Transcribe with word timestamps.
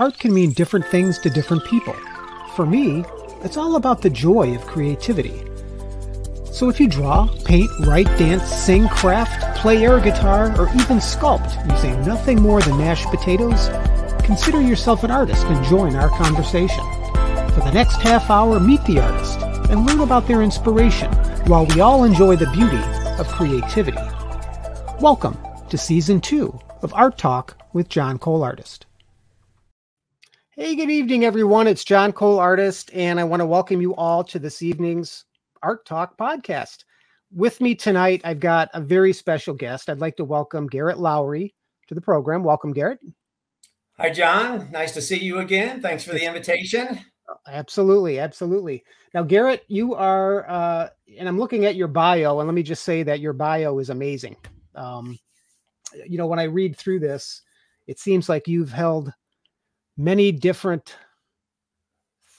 art 0.00 0.18
can 0.18 0.32
mean 0.32 0.50
different 0.52 0.86
things 0.86 1.18
to 1.18 1.28
different 1.28 1.62
people. 1.66 1.92
For 2.56 2.64
me, 2.64 3.04
it's 3.42 3.58
all 3.58 3.76
about 3.76 4.00
the 4.00 4.08
joy 4.08 4.54
of 4.54 4.66
creativity. 4.66 5.44
So 6.46 6.70
if 6.70 6.80
you 6.80 6.88
draw, 6.88 7.28
paint, 7.44 7.70
write, 7.80 8.06
dance, 8.18 8.44
sing, 8.44 8.88
craft, 8.88 9.58
play 9.58 9.84
air 9.84 10.00
guitar, 10.00 10.58
or 10.58 10.68
even 10.70 10.98
sculpt 10.98 11.70
using 11.70 12.00
nothing 12.06 12.40
more 12.40 12.62
than 12.62 12.78
mashed 12.78 13.08
potatoes, 13.08 13.68
consider 14.24 14.62
yourself 14.62 15.04
an 15.04 15.10
artist 15.10 15.44
and 15.44 15.64
join 15.66 15.94
our 15.94 16.08
conversation. 16.08 16.84
For 17.52 17.60
the 17.60 17.72
next 17.74 17.96
half 17.96 18.30
hour, 18.30 18.58
meet 18.58 18.82
the 18.86 19.00
artist 19.00 19.38
and 19.70 19.84
learn 19.84 20.00
about 20.00 20.26
their 20.26 20.42
inspiration 20.42 21.12
while 21.46 21.66
we 21.66 21.82
all 21.82 22.04
enjoy 22.04 22.36
the 22.36 22.50
beauty 22.52 22.82
of 23.20 23.28
creativity. 23.28 23.98
Welcome 24.98 25.36
to 25.68 25.76
Season 25.76 26.22
2 26.22 26.58
of 26.80 26.94
Art 26.94 27.18
Talk 27.18 27.62
with 27.74 27.90
John 27.90 28.18
Cole 28.18 28.42
Artist. 28.42 28.86
Hey, 30.62 30.74
good 30.74 30.90
evening, 30.90 31.24
everyone. 31.24 31.66
It's 31.66 31.84
John 31.84 32.12
Cole 32.12 32.38
Artist, 32.38 32.90
and 32.92 33.18
I 33.18 33.24
want 33.24 33.40
to 33.40 33.46
welcome 33.46 33.80
you 33.80 33.94
all 33.94 34.22
to 34.24 34.38
this 34.38 34.60
evening's 34.60 35.24
Art 35.62 35.86
Talk 35.86 36.18
podcast. 36.18 36.84
With 37.32 37.62
me 37.62 37.74
tonight, 37.74 38.20
I've 38.24 38.40
got 38.40 38.68
a 38.74 38.80
very 38.82 39.14
special 39.14 39.54
guest. 39.54 39.88
I'd 39.88 40.00
like 40.00 40.18
to 40.18 40.24
welcome 40.24 40.66
Garrett 40.66 40.98
Lowry 40.98 41.54
to 41.88 41.94
the 41.94 42.00
program. 42.02 42.44
Welcome, 42.44 42.74
Garrett. 42.74 42.98
Hi, 43.96 44.10
John. 44.10 44.70
Nice 44.70 44.92
to 44.92 45.00
see 45.00 45.18
you 45.18 45.38
again. 45.38 45.80
Thanks 45.80 46.04
for 46.04 46.12
the 46.12 46.26
invitation. 46.26 47.00
Absolutely, 47.46 48.18
absolutely. 48.18 48.84
Now, 49.14 49.22
Garrett, 49.22 49.64
you 49.68 49.94
are, 49.94 50.46
uh, 50.46 50.88
and 51.18 51.26
I'm 51.26 51.38
looking 51.38 51.64
at 51.64 51.76
your 51.76 51.88
bio, 51.88 52.38
and 52.38 52.46
let 52.46 52.54
me 52.54 52.62
just 52.62 52.84
say 52.84 53.02
that 53.04 53.20
your 53.20 53.32
bio 53.32 53.78
is 53.78 53.88
amazing. 53.88 54.36
Um, 54.74 55.18
you 56.06 56.18
know, 56.18 56.26
when 56.26 56.38
I 56.38 56.44
read 56.44 56.76
through 56.76 57.00
this, 57.00 57.40
it 57.86 57.98
seems 57.98 58.28
like 58.28 58.46
you've 58.46 58.72
held 58.72 59.10
many 60.04 60.32
different 60.32 60.96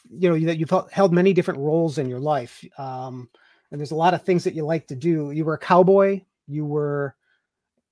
you 0.09 0.29
know 0.29 0.45
that 0.45 0.57
you've 0.57 0.73
held 0.91 1.13
many 1.13 1.31
different 1.31 1.59
roles 1.59 1.97
in 1.97 2.09
your 2.09 2.19
life 2.19 2.63
um 2.77 3.29
and 3.71 3.79
there's 3.79 3.91
a 3.91 3.95
lot 3.95 4.13
of 4.13 4.21
things 4.23 4.43
that 4.43 4.53
you 4.53 4.65
like 4.65 4.87
to 4.87 4.95
do. 4.95 5.31
You 5.31 5.45
were 5.45 5.53
a 5.53 5.59
cowboy. 5.59 6.21
You 6.47 6.65
were 6.65 7.15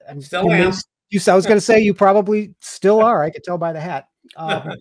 I'm 0.08 0.22
still 0.22 0.52
am. 0.52 0.74
you 1.10 1.20
i 1.28 1.36
was 1.36 1.46
going 1.46 1.58
to 1.58 1.62
say 1.62 1.80
you 1.80 1.94
probably 1.94 2.54
still 2.60 3.02
are 3.04 3.24
i 3.24 3.30
could 3.30 3.44
tell 3.44 3.58
by 3.58 3.74
the 3.74 3.80
hat. 3.80 4.08
Um, 4.36 4.74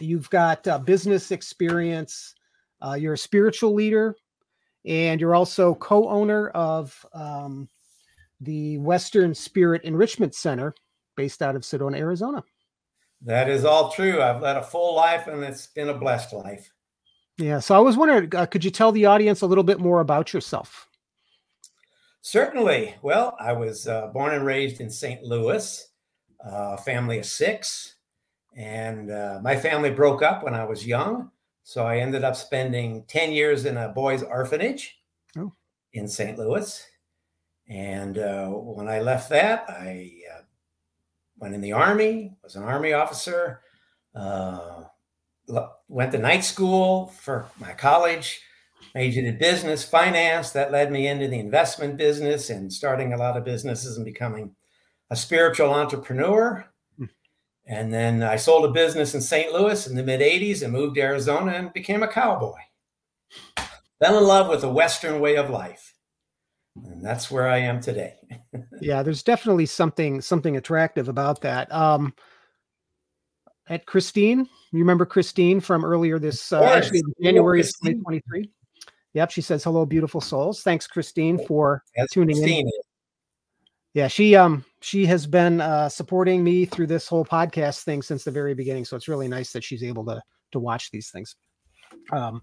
you've 0.00 0.28
got 0.30 0.66
uh, 0.66 0.78
business 0.78 1.30
experience 1.30 2.34
uh, 2.82 2.94
you're 2.94 3.14
a 3.14 3.18
spiritual 3.18 3.74
leader 3.74 4.16
and 4.84 5.20
you're 5.20 5.34
also 5.34 5.74
co-owner 5.74 6.48
of 6.50 7.04
um, 7.14 7.68
the 8.40 8.78
western 8.78 9.34
spirit 9.34 9.82
enrichment 9.84 10.34
center 10.34 10.74
based 11.16 11.42
out 11.42 11.56
of 11.56 11.62
sedona 11.62 11.98
arizona 11.98 12.42
that 13.22 13.48
is 13.48 13.64
all 13.64 13.90
true. 13.90 14.22
I've 14.22 14.42
led 14.42 14.56
a 14.56 14.62
full 14.62 14.94
life 14.94 15.26
and 15.26 15.42
it's 15.42 15.66
been 15.66 15.88
a 15.88 15.94
blessed 15.94 16.32
life. 16.32 16.70
Yeah. 17.36 17.60
So 17.60 17.76
I 17.76 17.78
was 17.78 17.96
wondering, 17.96 18.34
uh, 18.34 18.46
could 18.46 18.64
you 18.64 18.70
tell 18.70 18.92
the 18.92 19.06
audience 19.06 19.42
a 19.42 19.46
little 19.46 19.64
bit 19.64 19.78
more 19.78 20.00
about 20.00 20.32
yourself? 20.32 20.88
Certainly. 22.20 22.96
Well, 23.02 23.36
I 23.40 23.52
was 23.52 23.86
uh, 23.86 24.08
born 24.08 24.34
and 24.34 24.44
raised 24.44 24.80
in 24.80 24.90
St. 24.90 25.22
Louis, 25.22 25.86
a 26.44 26.48
uh, 26.48 26.76
family 26.76 27.18
of 27.18 27.26
six. 27.26 27.94
And 28.56 29.10
uh, 29.10 29.40
my 29.42 29.56
family 29.56 29.90
broke 29.90 30.22
up 30.22 30.42
when 30.42 30.54
I 30.54 30.64
was 30.64 30.86
young. 30.86 31.30
So 31.62 31.86
I 31.86 31.98
ended 31.98 32.24
up 32.24 32.34
spending 32.34 33.04
10 33.08 33.30
years 33.32 33.66
in 33.66 33.76
a 33.76 33.88
boys' 33.88 34.22
orphanage 34.22 34.98
oh. 35.36 35.52
in 35.92 36.08
St. 36.08 36.38
Louis. 36.38 36.84
And 37.68 38.18
uh, 38.18 38.48
when 38.48 38.88
I 38.88 39.00
left 39.00 39.28
that, 39.30 39.66
I 39.68 40.10
uh, 40.34 40.37
went 41.38 41.54
in 41.54 41.60
the 41.60 41.72
army, 41.72 42.36
was 42.42 42.56
an 42.56 42.64
army 42.64 42.92
officer, 42.92 43.60
uh, 44.14 44.84
went 45.88 46.12
to 46.12 46.18
night 46.18 46.44
school 46.44 47.06
for 47.06 47.46
my 47.58 47.72
college, 47.72 48.40
majored 48.94 49.24
in 49.24 49.38
business, 49.38 49.84
finance. 49.84 50.50
That 50.50 50.72
led 50.72 50.92
me 50.92 51.06
into 51.06 51.28
the 51.28 51.38
investment 51.38 51.96
business 51.96 52.50
and 52.50 52.72
starting 52.72 53.12
a 53.12 53.16
lot 53.16 53.36
of 53.36 53.44
businesses 53.44 53.96
and 53.96 54.04
becoming 54.04 54.54
a 55.10 55.16
spiritual 55.16 55.72
entrepreneur. 55.72 56.66
Hmm. 56.98 57.04
And 57.66 57.92
then 57.92 58.22
I 58.22 58.36
sold 58.36 58.64
a 58.64 58.72
business 58.72 59.14
in 59.14 59.20
St. 59.20 59.52
Louis 59.52 59.86
in 59.86 59.96
the 59.96 60.02
mid 60.02 60.20
80s 60.20 60.62
and 60.62 60.72
moved 60.72 60.96
to 60.96 61.02
Arizona 61.02 61.52
and 61.52 61.72
became 61.72 62.02
a 62.02 62.08
cowboy. 62.08 62.58
Fell 64.00 64.18
in 64.18 64.24
love 64.24 64.48
with 64.48 64.60
the 64.60 64.68
Western 64.68 65.20
way 65.20 65.36
of 65.36 65.50
life 65.50 65.87
and 66.76 67.04
that's 67.04 67.30
where 67.30 67.48
I 67.48 67.58
am 67.58 67.80
today. 67.80 68.14
yeah, 68.80 69.02
there's 69.02 69.22
definitely 69.22 69.66
something 69.66 70.20
something 70.20 70.56
attractive 70.56 71.08
about 71.08 71.40
that. 71.42 71.72
Um, 71.72 72.14
at 73.68 73.86
Christine, 73.86 74.48
you 74.72 74.78
remember 74.78 75.04
Christine 75.04 75.60
from 75.60 75.84
earlier 75.84 76.18
this 76.18 76.52
uh, 76.52 76.62
actually 76.64 77.02
January 77.22 77.60
of 77.60 77.66
2023. 77.66 78.50
Yep, 79.14 79.30
she 79.30 79.40
says 79.40 79.64
hello, 79.64 79.86
beautiful 79.86 80.20
souls. 80.20 80.62
Thanks, 80.62 80.86
Christine, 80.86 81.44
for 81.46 81.82
that's 81.96 82.12
tuning 82.12 82.36
Christine. 82.36 82.66
in. 82.66 82.72
Yeah, 83.94 84.08
she 84.08 84.36
um 84.36 84.64
she 84.80 85.06
has 85.06 85.26
been 85.26 85.60
uh, 85.60 85.88
supporting 85.88 86.44
me 86.44 86.64
through 86.66 86.86
this 86.86 87.08
whole 87.08 87.24
podcast 87.24 87.84
thing 87.84 88.02
since 88.02 88.24
the 88.24 88.30
very 88.30 88.54
beginning. 88.54 88.84
So 88.84 88.96
it's 88.96 89.08
really 89.08 89.28
nice 89.28 89.52
that 89.52 89.64
she's 89.64 89.82
able 89.82 90.04
to 90.06 90.22
to 90.52 90.60
watch 90.60 90.90
these 90.90 91.10
things. 91.10 91.36
Um, 92.12 92.42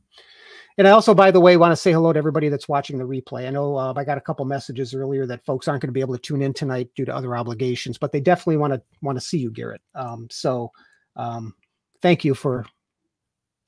and 0.77 0.87
I 0.87 0.91
also, 0.91 1.13
by 1.13 1.31
the 1.31 1.39
way, 1.39 1.55
want 1.55 1.71
to 1.71 1.75
say 1.75 1.93
hello 1.93 2.11
to 2.11 2.17
everybody 2.17 2.49
that's 2.49 2.67
watching 2.67 2.97
the 2.97 3.05
replay. 3.05 3.47
I 3.47 3.49
know 3.49 3.77
uh, 3.77 3.93
I 3.95 4.03
got 4.03 4.17
a 4.17 4.21
couple 4.21 4.43
messages 4.45 4.93
earlier 4.93 5.25
that 5.25 5.45
folks 5.45 5.67
aren't 5.67 5.81
going 5.81 5.89
to 5.89 5.93
be 5.93 6.01
able 6.01 6.15
to 6.15 6.21
tune 6.21 6.41
in 6.41 6.53
tonight 6.53 6.89
due 6.95 7.05
to 7.05 7.15
other 7.15 7.35
obligations, 7.35 7.97
but 7.97 8.11
they 8.11 8.19
definitely 8.19 8.57
want 8.57 8.73
to 8.73 8.81
want 9.01 9.17
to 9.17 9.25
see 9.25 9.37
you, 9.37 9.51
Garrett. 9.51 9.81
Um, 9.93 10.27
so, 10.29 10.71
um, 11.15 11.55
thank 12.01 12.25
you 12.25 12.35
for 12.35 12.65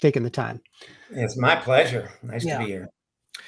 taking 0.02 0.24
the 0.24 0.30
time. 0.30 0.62
It's 1.12 1.38
my 1.38 1.56
pleasure. 1.56 2.12
Nice 2.22 2.44
yeah. 2.44 2.58
to 2.58 2.66
be 2.66 2.72
here. 2.72 2.90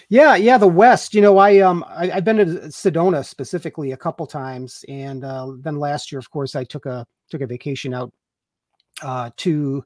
Yeah, 0.07 0.35
yeah, 0.35 0.57
the 0.57 0.67
West. 0.67 1.13
You 1.13 1.21
know, 1.21 1.37
I 1.37 1.59
um, 1.59 1.83
I, 1.87 2.07
have 2.07 2.23
been 2.23 2.37
to 2.37 2.45
Sedona 2.69 3.25
specifically 3.25 3.91
a 3.91 3.97
couple 3.97 4.25
times, 4.25 4.85
and 4.87 5.25
uh, 5.25 5.51
then 5.59 5.79
last 5.79 6.11
year, 6.11 6.19
of 6.19 6.29
course, 6.31 6.55
I 6.55 6.63
took 6.63 6.85
a 6.85 7.05
took 7.29 7.41
a 7.41 7.47
vacation 7.47 7.93
out 7.93 8.13
uh, 9.01 9.31
to 9.37 9.83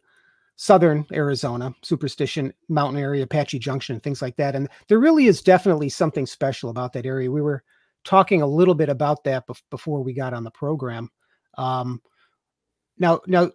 southern 0.55 1.05
Arizona, 1.11 1.73
Superstition 1.81 2.53
Mountain 2.69 3.01
area, 3.01 3.23
Apache 3.23 3.59
Junction, 3.59 3.95
and 3.95 4.03
things 4.03 4.21
like 4.21 4.35
that. 4.37 4.55
And 4.55 4.69
there 4.87 4.99
really 4.99 5.25
is 5.25 5.41
definitely 5.41 5.89
something 5.89 6.25
special 6.25 6.69
about 6.69 6.93
that 6.93 7.05
area. 7.05 7.31
We 7.31 7.41
were 7.41 7.63
talking 8.03 8.41
a 8.41 8.47
little 8.47 8.75
bit 8.75 8.89
about 8.89 9.23
that 9.23 9.45
before 9.69 10.03
we 10.03 10.13
got 10.13 10.33
on 10.33 10.43
the 10.43 10.51
program. 10.51 11.09
Um, 11.57 12.01
now, 12.97 13.21
now, 13.27 13.51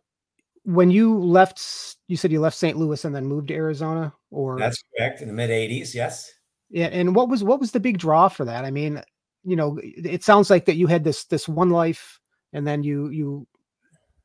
when 0.64 0.90
you 0.90 1.18
left, 1.18 1.62
you 2.08 2.16
said 2.16 2.32
you 2.32 2.40
left 2.40 2.56
St. 2.56 2.76
Louis 2.76 3.04
and 3.04 3.14
then 3.14 3.26
moved 3.26 3.48
to 3.48 3.54
Arizona, 3.54 4.12
or 4.30 4.58
that's 4.58 4.82
correct 4.96 5.22
in 5.22 5.28
the 5.28 5.34
mid 5.34 5.50
'80s. 5.50 5.94
Yes. 5.94 6.32
Yeah, 6.70 6.86
and 6.86 7.14
what 7.14 7.30
was 7.30 7.42
what 7.42 7.60
was 7.60 7.72
the 7.72 7.80
big 7.80 7.98
draw 7.98 8.28
for 8.28 8.44
that? 8.44 8.64
I 8.64 8.70
mean, 8.70 9.02
you 9.44 9.56
know, 9.56 9.78
it 9.82 10.22
sounds 10.22 10.50
like 10.50 10.66
that 10.66 10.76
you 10.76 10.86
had 10.86 11.04
this 11.04 11.24
this 11.24 11.48
one 11.48 11.70
life, 11.70 12.20
and 12.52 12.66
then 12.66 12.82
you 12.82 13.08
you 13.08 13.46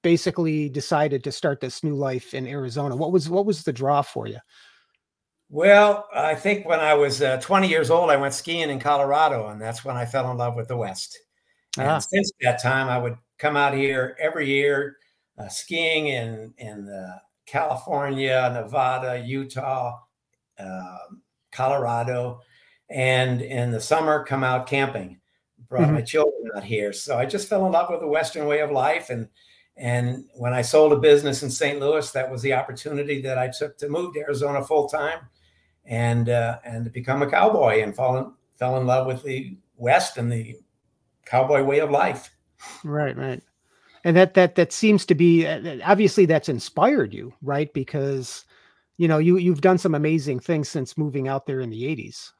basically 0.04 0.70
decided 0.70 1.24
to 1.24 1.32
start 1.32 1.60
this 1.60 1.84
new 1.84 1.96
life 1.96 2.34
in 2.34 2.46
Arizona? 2.46 2.96
What 2.96 3.12
was 3.12 3.30
what 3.30 3.46
was 3.46 3.64
the 3.64 3.74
draw 3.74 4.02
for 4.02 4.28
you? 4.28 4.40
Well, 5.50 6.08
I 6.14 6.36
think 6.36 6.66
when 6.66 6.80
I 6.80 6.94
was 6.94 7.22
uh, 7.22 7.38
20 7.38 7.68
years 7.68 7.90
old, 7.90 8.10
I 8.10 8.16
went 8.18 8.34
skiing 8.34 8.70
in 8.70 8.80
Colorado, 8.80 9.50
and 9.50 9.62
that's 9.62 9.86
when 9.86 9.96
I 9.96 10.06
fell 10.06 10.30
in 10.32 10.38
love 10.38 10.56
with 10.56 10.68
the 10.68 10.78
West. 10.78 11.20
And 11.78 11.88
ah. 11.88 12.00
since 12.00 12.32
that 12.42 12.62
time, 12.62 12.90
I 12.90 12.98
would 12.98 13.18
come 13.38 13.56
out 13.56 13.74
here 13.74 14.16
every 14.20 14.48
year 14.48 14.98
uh, 15.38 15.48
skiing 15.48 16.08
in 16.08 16.54
in 16.58 16.90
uh, 16.90 17.20
California, 17.46 18.52
Nevada, 18.54 19.24
Utah, 19.26 20.00
um, 20.60 21.22
Colorado, 21.52 22.42
and 22.90 23.42
in 23.42 23.72
the 23.72 23.82
summer 23.82 24.24
come 24.24 24.44
out 24.44 24.68
camping. 24.68 25.20
Brought 25.70 25.84
mm-hmm. 25.84 25.96
my 25.96 26.02
children 26.02 26.52
out 26.56 26.64
here, 26.64 26.94
so 26.94 27.18
I 27.18 27.26
just 27.26 27.48
fell 27.48 27.66
in 27.66 27.72
love 27.72 27.90
with 27.90 28.02
the 28.02 28.08
Western 28.08 28.46
way 28.46 28.60
of 28.60 28.70
life, 28.72 29.10
and 29.10 29.28
and 29.76 30.26
when 30.36 30.54
I 30.54 30.62
sold 30.62 30.94
a 30.94 30.98
business 30.98 31.42
in 31.42 31.50
St. 31.50 31.80
Louis, 31.80 32.12
that 32.12 32.30
was 32.30 32.42
the 32.42 32.54
opportunity 32.54 33.22
that 33.22 33.40
I 33.40 33.48
took 33.48 33.78
to 33.80 33.90
move 33.90 34.14
to 34.14 34.20
Arizona 34.20 34.64
full 34.64 34.88
time, 34.88 35.20
and 35.86 36.30
uh, 36.30 36.60
and 36.64 36.86
to 36.86 36.92
become 36.92 37.22
a 37.24 37.30
cowboy 37.30 37.82
and 37.82 37.96
fall 37.96 38.18
in, 38.18 38.32
fell 38.58 38.80
in 38.80 38.86
love 38.86 39.08
with 39.08 39.24
the 39.24 39.58
West 39.78 40.18
and 40.18 40.32
the 40.32 40.58
cowboy 41.26 41.64
way 41.64 41.80
of 41.80 41.90
life. 41.90 42.30
Right, 42.84 43.18
right, 43.18 43.42
and 44.04 44.16
that 44.16 44.36
that 44.36 44.56
that 44.56 44.72
seems 44.72 45.06
to 45.08 45.16
be 45.16 45.48
uh, 45.48 45.80
obviously 45.84 46.26
that's 46.26 46.50
inspired 46.50 47.14
you, 47.14 47.34
right? 47.42 47.74
Because 47.74 48.46
you 48.98 49.08
know 49.08 49.18
you 49.18 49.38
you've 49.38 49.62
done 49.62 49.80
some 49.80 49.96
amazing 49.96 50.40
things 50.40 50.70
since 50.70 50.98
moving 50.98 51.28
out 51.28 51.48
there 51.48 51.62
in 51.62 51.72
the 51.72 51.84
'80s. 51.84 52.32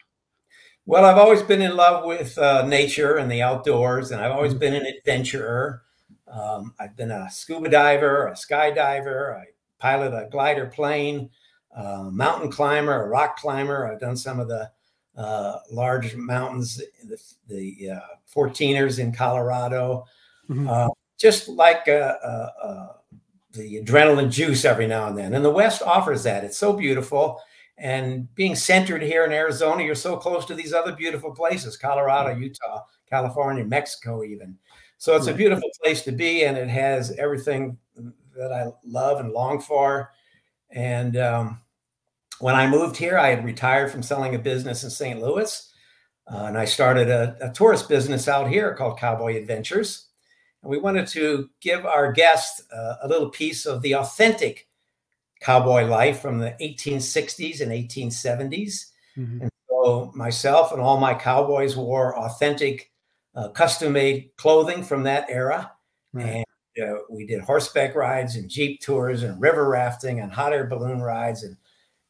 Well, 0.86 1.06
I've 1.06 1.18
always 1.18 1.42
been 1.42 1.62
in 1.62 1.78
love 1.78 2.06
with 2.06 2.38
uh, 2.38 2.68
nature 2.68 3.16
and 3.16 3.32
the 3.32 3.42
outdoors, 3.42 4.12
and 4.12 4.22
I've 4.22 4.34
always 4.34 4.52
mm-hmm. 4.52 4.60
been 4.60 4.76
an 4.76 4.86
adventurer. 4.86 5.82
Um, 6.28 6.74
I've 6.80 6.96
been 6.96 7.12
a 7.12 7.30
scuba 7.30 7.70
diver, 7.70 8.28
a 8.28 8.34
skydiver. 8.34 9.36
I 9.36 9.46
pilot 9.80 10.14
a 10.14 10.30
glider 10.30 10.68
plane, 10.68 11.30
a 11.76 12.10
mountain 12.12 12.52
climber, 12.52 13.04
a 13.04 13.08
rock 13.08 13.38
climber. 13.38 13.92
I've 13.92 14.00
done 14.00 14.18
some 14.18 14.40
of 14.40 14.48
the 14.48 14.72
uh, 15.18 15.60
large 15.72 16.16
mountains, 16.16 16.82
the, 17.04 17.18
the 17.48 17.92
uh, 17.92 18.00
14ers 18.34 19.00
in 19.00 19.14
Colorado. 19.14 20.06
Mm-hmm. 20.50 20.68
Uh, 20.70 20.90
just 21.18 21.48
like 21.48 21.88
a, 21.88 22.18
a, 22.24 22.68
a, 22.68 22.96
the 23.54 23.82
adrenaline 23.82 24.32
juice 24.32 24.66
every 24.66 24.88
now 24.88 25.08
and 25.08 25.18
then. 25.18 25.34
And 25.34 25.46
the 25.46 25.50
West 25.50 25.82
offers 25.82 26.24
that. 26.24 26.44
It's 26.44 26.58
so 26.58 26.74
beautiful. 26.74 27.40
And 27.78 28.34
being 28.36 28.56
centered 28.56 29.02
here 29.02 29.26
in 29.26 29.32
Arizona, 29.32 29.84
you're 29.84 29.96
so 29.96 30.18
close 30.18 30.46
to 30.46 30.56
these 30.56 30.74
other 30.74 30.92
beautiful 30.92 31.32
places 31.32 31.78
Colorado, 31.78 32.36
Utah, 32.38 32.82
California, 33.10 33.64
Mexico, 33.64 34.24
even. 34.24 34.58
So 35.04 35.18
it's 35.18 35.28
a 35.28 35.34
beautiful 35.34 35.70
place 35.84 36.02
to 36.04 36.14
be, 36.14 36.46
and 36.46 36.58
it 36.58 36.70
has 36.70 37.12
everything 37.18 37.78
that 38.38 38.54
I 38.54 38.68
love 38.86 39.20
and 39.20 39.34
long 39.34 39.60
for. 39.60 40.14
And 40.70 41.18
um, 41.18 41.60
when 42.40 42.56
I 42.56 42.70
moved 42.70 42.96
here, 42.96 43.18
I 43.18 43.28
had 43.28 43.44
retired 43.44 43.92
from 43.92 44.02
selling 44.02 44.34
a 44.34 44.40
business 44.40 44.86
in 44.86 44.90
St. 44.90 45.22
Louis, 45.22 45.74
uh, 46.32 46.46
and 46.46 46.58
I 46.58 46.64
started 46.64 47.10
a, 47.10 47.36
a 47.42 47.52
tourist 47.52 47.90
business 47.90 48.30
out 48.30 48.48
here 48.48 48.74
called 48.76 48.98
Cowboy 48.98 49.36
Adventures. 49.36 50.08
And 50.62 50.72
we 50.72 50.78
wanted 50.78 51.08
to 51.08 51.50
give 51.60 51.86
our 51.86 52.14
guests 52.14 52.62
uh, 52.72 52.96
a 53.04 53.08
little 53.10 53.30
piece 53.30 53.66
of 53.66 53.82
the 53.82 53.96
authentic 53.96 54.70
cowboy 55.42 55.84
life 55.84 56.22
from 56.22 56.40
the 56.40 56.56
1860s 56.62 57.60
and 57.60 57.74
1870s. 57.74 58.86
Mm-hmm. 59.18 59.42
And 59.42 59.52
so 59.68 60.14
myself 60.16 60.72
and 60.72 60.80
all 60.80 60.98
my 60.98 61.14
cowboys 61.14 61.76
wore 61.76 62.18
authentic, 62.18 62.93
uh, 63.36 63.50
custom 63.50 63.94
made 63.94 64.30
clothing 64.38 64.84
from 64.84 65.04
that 65.04 65.30
era. 65.30 65.72
Right. 66.14 66.44
And 66.78 66.90
uh, 66.90 67.00
we 67.10 67.26
did 67.26 67.42
horseback 67.42 67.96
rides 67.96 68.36
and 68.36 68.50
jeep 68.50 68.82
tours 68.82 69.24
and 69.24 69.40
river 69.42 69.70
rafting 69.70 70.20
and 70.20 70.32
hot 70.32 70.54
air 70.54 70.68
balloon 70.68 71.02
rides 71.02 71.44
and 71.44 71.58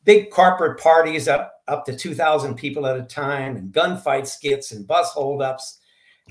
big 0.03 0.29
corporate 0.29 0.79
parties 0.79 1.27
up 1.27 1.61
up 1.67 1.85
to 1.85 1.95
2000 1.95 2.55
people 2.55 2.85
at 2.85 2.97
a 2.97 3.03
time 3.03 3.55
and 3.55 3.73
gunfight 3.73 4.27
skits 4.27 4.71
and 4.71 4.85
bus 4.85 5.09
holdups 5.11 5.79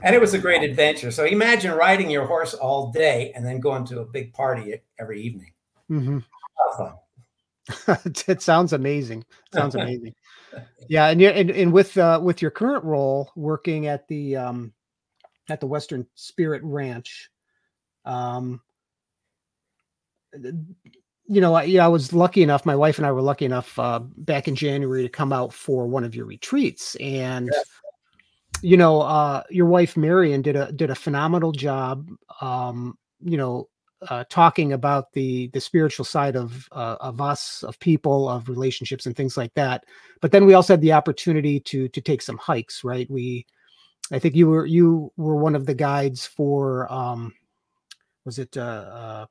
and 0.02 0.14
it 0.14 0.20
was 0.20 0.34
a 0.34 0.38
great 0.38 0.62
adventure. 0.62 1.10
So 1.10 1.24
imagine 1.24 1.72
riding 1.72 2.10
your 2.10 2.26
horse 2.26 2.54
all 2.54 2.90
day 2.90 3.32
and 3.34 3.44
then 3.44 3.60
going 3.60 3.84
to 3.86 4.00
a 4.00 4.04
big 4.04 4.32
party 4.32 4.80
every 4.98 5.20
evening. 5.22 5.52
Mm-hmm. 5.90 6.18
it 8.30 8.42
sounds 8.42 8.72
amazing. 8.72 9.24
sounds 9.52 9.74
amazing. 9.76 10.14
yeah, 10.88 11.08
and 11.08 11.20
and, 11.22 11.50
and 11.50 11.72
with 11.72 11.96
uh, 11.98 12.20
with 12.22 12.40
your 12.40 12.50
current 12.50 12.84
role 12.84 13.30
working 13.36 13.86
at 13.86 14.08
the 14.08 14.36
um, 14.36 14.72
at 15.48 15.60
the 15.60 15.66
Western 15.66 16.06
Spirit 16.14 16.62
Ranch, 16.64 17.30
um, 18.04 18.60
you 20.34 21.40
know, 21.40 21.54
I, 21.54 21.64
yeah, 21.64 21.84
I 21.84 21.88
was 21.88 22.12
lucky 22.12 22.42
enough. 22.42 22.64
My 22.64 22.76
wife 22.76 22.98
and 22.98 23.06
I 23.06 23.12
were 23.12 23.22
lucky 23.22 23.44
enough 23.44 23.78
uh, 23.78 24.00
back 24.00 24.48
in 24.48 24.54
January 24.54 25.02
to 25.02 25.08
come 25.08 25.32
out 25.32 25.52
for 25.52 25.86
one 25.86 26.04
of 26.04 26.14
your 26.14 26.26
retreats, 26.26 26.96
and 26.96 27.50
yes 27.52 27.64
you 28.62 28.76
know, 28.76 29.02
uh, 29.02 29.42
your 29.50 29.66
wife 29.66 29.96
Marion 29.96 30.40
did 30.40 30.56
a 30.56 30.72
did 30.72 30.90
a 30.90 30.94
phenomenal 30.94 31.52
job. 31.52 32.08
Um, 32.40 32.96
you 33.20 33.36
know, 33.36 33.68
uh, 34.08 34.24
talking 34.30 34.72
about 34.72 35.12
the 35.12 35.48
the 35.48 35.60
spiritual 35.60 36.04
side 36.04 36.36
of 36.36 36.68
uh, 36.72 36.96
of 37.00 37.20
us, 37.20 37.64
of 37.64 37.78
people, 37.80 38.28
of 38.28 38.48
relationships, 38.48 39.06
and 39.06 39.16
things 39.16 39.36
like 39.36 39.52
that. 39.54 39.84
But 40.20 40.30
then 40.30 40.46
we 40.46 40.54
also 40.54 40.74
had 40.74 40.80
the 40.80 40.92
opportunity 40.92 41.58
to 41.60 41.88
to 41.88 42.00
take 42.00 42.22
some 42.22 42.38
hikes. 42.38 42.84
Right? 42.84 43.10
We, 43.10 43.46
I 44.10 44.18
think 44.18 44.34
you 44.34 44.48
were 44.48 44.66
you 44.66 45.12
were 45.16 45.36
one 45.36 45.54
of 45.54 45.66
the 45.66 45.74
guides 45.74 46.26
for. 46.26 46.90
Um, 46.92 47.32
was 48.24 48.38
it? 48.38 48.56
Uh, 48.56 49.26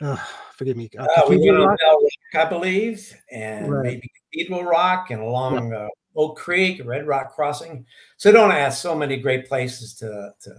uh, 0.00 0.16
forgive 0.54 0.76
me. 0.76 0.88
Uh, 0.98 1.06
uh 1.16 1.22
we 1.28 1.38
went 1.38 1.58
on 1.58 1.66
Rock, 1.66 2.08
I 2.34 2.44
believe, 2.44 3.12
and 3.32 3.70
right. 3.70 3.84
maybe 3.84 4.10
Cathedral 4.32 4.64
Rock, 4.64 5.10
and 5.10 5.20
along 5.20 5.70
yeah. 5.70 5.78
uh, 5.78 5.88
Oak 6.16 6.36
Creek, 6.36 6.80
Red 6.84 7.06
Rock 7.06 7.34
Crossing. 7.34 7.84
Sedona 8.18 8.52
has 8.52 8.80
so 8.80 8.94
many 8.94 9.16
great 9.16 9.48
places 9.48 9.94
to 9.94 10.32
to, 10.42 10.54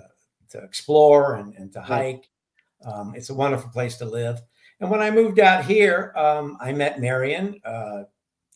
to 0.50 0.64
explore 0.64 1.36
and, 1.36 1.54
and 1.56 1.72
to 1.74 1.82
hike. 1.82 2.30
Um, 2.86 3.14
it's 3.16 3.30
a 3.30 3.34
wonderful 3.34 3.70
place 3.72 3.98
to 3.98 4.06
live. 4.06 4.42
And 4.80 4.90
when 4.90 5.02
I 5.02 5.12
moved 5.12 5.40
out 5.40 5.66
here, 5.66 6.14
um, 6.16 6.58
I 6.62 6.72
met 6.72 7.02
Marion 7.02 7.60
uh, 7.66 8.04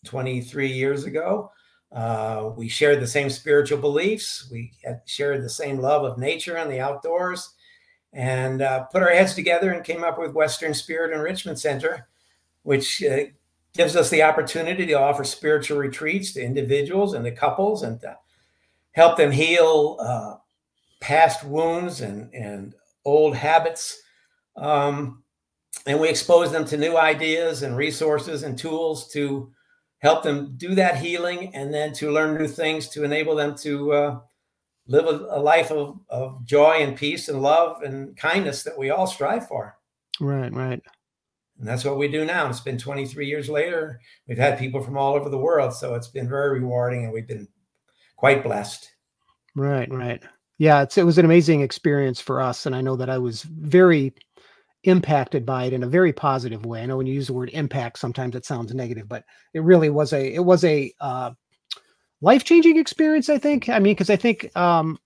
23 0.06 0.72
years 0.72 1.04
ago. 1.04 1.52
Uh, 1.94 2.52
we 2.56 2.68
shared 2.68 3.00
the 3.00 3.08
same 3.08 3.30
spiritual 3.30 3.78
beliefs. 3.78 4.50
We 4.52 4.72
shared 5.06 5.44
the 5.44 5.50
same 5.50 5.80
love 5.80 6.04
of 6.04 6.18
nature 6.18 6.58
and 6.58 6.72
the 6.72 6.80
outdoors, 6.80 7.54
and 8.14 8.62
uh, 8.62 8.86
put 8.86 9.04
our 9.04 9.12
heads 9.12 9.36
together 9.36 9.72
and 9.72 9.84
came 9.84 10.04
up 10.04 10.18
with 10.18 10.34
Western 10.34 10.74
Spirit 10.74 11.14
Enrichment 11.14 11.60
Center, 11.60 12.08
which 12.64 13.04
uh, 13.04 13.26
gives 13.74 13.96
us 13.96 14.10
the 14.10 14.24
opportunity 14.24 14.86
to 14.88 14.94
offer 14.94 15.24
spiritual 15.24 15.78
retreats 15.78 16.34
to 16.34 16.44
individuals 16.44 17.14
and 17.14 17.26
to 17.26 17.32
couples 17.32 17.84
and 17.84 18.00
to 18.02 18.18
help 18.94 19.18
them 19.18 19.32
heal 19.32 19.98
uh, 20.00 20.36
past 21.00 21.44
wounds 21.44 22.02
and, 22.02 22.34
and 22.34 22.74
old 23.06 23.36
habits. 23.36 24.02
Um, 24.56 25.24
and 25.86 26.00
we 26.00 26.10
expose 26.10 26.52
them 26.52 26.66
to 26.66 26.78
new 26.78 26.98
ideas 26.98 27.64
and 27.64 27.76
resources 27.76 28.44
and 28.44 28.58
tools 28.58 29.12
to 29.12 29.52
help 30.04 30.22
them 30.22 30.54
do 30.58 30.76
that 30.76 30.98
healing 30.98 31.56
and 31.56 31.74
then 31.74 31.94
to 31.94 32.12
learn 32.12 32.38
new 32.38 32.48
things 32.48 32.90
to 32.90 33.06
enable 33.06 33.36
them 33.36 33.56
to 33.56 33.94
uh, 33.94 34.20
live 34.86 35.06
a, 35.06 35.26
a 35.32 35.40
life 35.40 35.72
of, 35.72 35.98
of 36.10 36.46
joy 36.46 36.74
and 36.82 36.98
peace 36.98 37.30
and 37.30 37.42
love 37.42 37.82
and 37.82 38.16
kindness 38.18 38.64
that 38.64 38.78
we 38.78 38.90
all 38.90 39.08
strive 39.08 39.48
for. 39.48 39.78
Right, 40.20 40.54
right. 40.54 40.82
And 41.58 41.68
that's 41.68 41.86
what 41.86 41.98
we 41.98 42.10
do 42.10 42.26
now. 42.26 42.50
It's 42.50 42.60
been 42.60 42.78
23 42.78 43.26
years 43.26 43.50
later. 43.50 44.02
We've 44.28 44.38
had 44.38 44.60
people 44.60 44.84
from 44.84 44.98
all 44.98 45.14
over 45.14 45.30
the 45.30 45.38
world. 45.38 45.74
So 45.74 45.96
it's 45.96 46.10
been 46.10 46.28
very 46.28 46.60
rewarding 46.60 47.06
and 47.06 47.14
we've 47.14 47.28
been 47.28 47.48
quite 48.18 48.44
blessed. 48.44 48.92
Right, 49.56 49.90
right. 49.90 50.22
Yeah, 50.58 50.82
it's, 50.82 50.98
it 50.98 51.06
was 51.06 51.18
an 51.18 51.26
amazing 51.26 51.62
experience 51.62 52.20
for 52.20 52.42
us. 52.42 52.66
And 52.66 52.76
I 52.76 52.82
know 52.82 52.98
that 52.98 53.10
I 53.10 53.20
was 53.20 53.44
very 53.44 54.14
impacted 54.84 55.46
by 55.46 55.66
it 55.66 55.74
in 55.74 55.84
a 55.84 55.88
very 55.88 56.14
positive 56.14 56.66
way. 56.66 56.82
I 56.82 56.86
know 56.86 56.98
when 56.98 57.08
you 57.08 57.14
use 57.14 57.28
the 57.28 57.34
word 57.34 57.50
impact, 57.54 58.00
sometimes 58.00 58.36
it 58.36 58.46
sounds 58.46 58.74
negative, 58.74 59.08
but 59.08 59.24
it 59.54 59.64
really 59.64 59.90
was 59.90 60.14
a, 60.14 60.34
it 60.34 60.44
was 60.44 60.64
a, 60.64 60.94
uh, 61.00 61.32
life-changing 62.22 62.78
experience, 62.78 63.30
I 63.30 63.38
think. 63.38 63.70
I 63.70 63.80
mean, 63.80 63.96
cause 63.96 64.10
I 64.10 64.16
think, 64.16 64.56
um, 64.56 64.98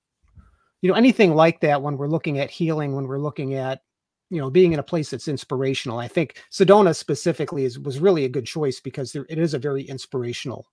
you 0.82 0.90
know, 0.90 0.96
anything 0.96 1.34
like 1.34 1.62
that 1.62 1.82
when 1.82 1.98
we're 1.98 2.08
looking 2.08 2.38
at 2.40 2.52
healing, 2.52 2.96
when 2.96 3.08
we're 3.08 3.20
looking 3.20 3.56
at 3.56 3.82
you 4.30 4.42
know 4.42 4.50
being 4.50 4.74
in 4.74 4.80
a 4.80 4.84
place 4.84 5.10
that's 5.10 5.28
inspirational 5.28 6.00
i 6.00 6.08
think 6.08 6.44
sedona 6.52 6.96
specifically 6.96 7.66
is 7.66 7.80
was 7.80 8.00
really 8.00 8.26
a 8.26 8.30
good 8.30 8.46
choice 8.46 8.80
because 8.80 9.12
there, 9.12 9.26
it 9.30 9.38
is 9.38 9.54
a 9.54 9.60
very 9.60 9.84
inspirational 9.84 10.68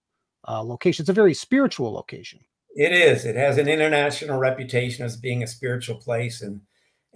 uh, 0.48 0.62
location 0.62 1.02
it's 1.02 1.10
a 1.10 1.14
very 1.14 1.34
spiritual 1.34 1.92
location 1.92 2.40
it 2.74 2.92
is 2.92 3.24
it 3.24 3.36
has 3.36 3.58
an 3.58 3.68
international 3.68 4.38
reputation 4.38 5.04
as 5.04 5.16
being 5.16 5.42
a 5.42 5.46
spiritual 5.46 5.96
place 5.96 6.42
and 6.42 6.60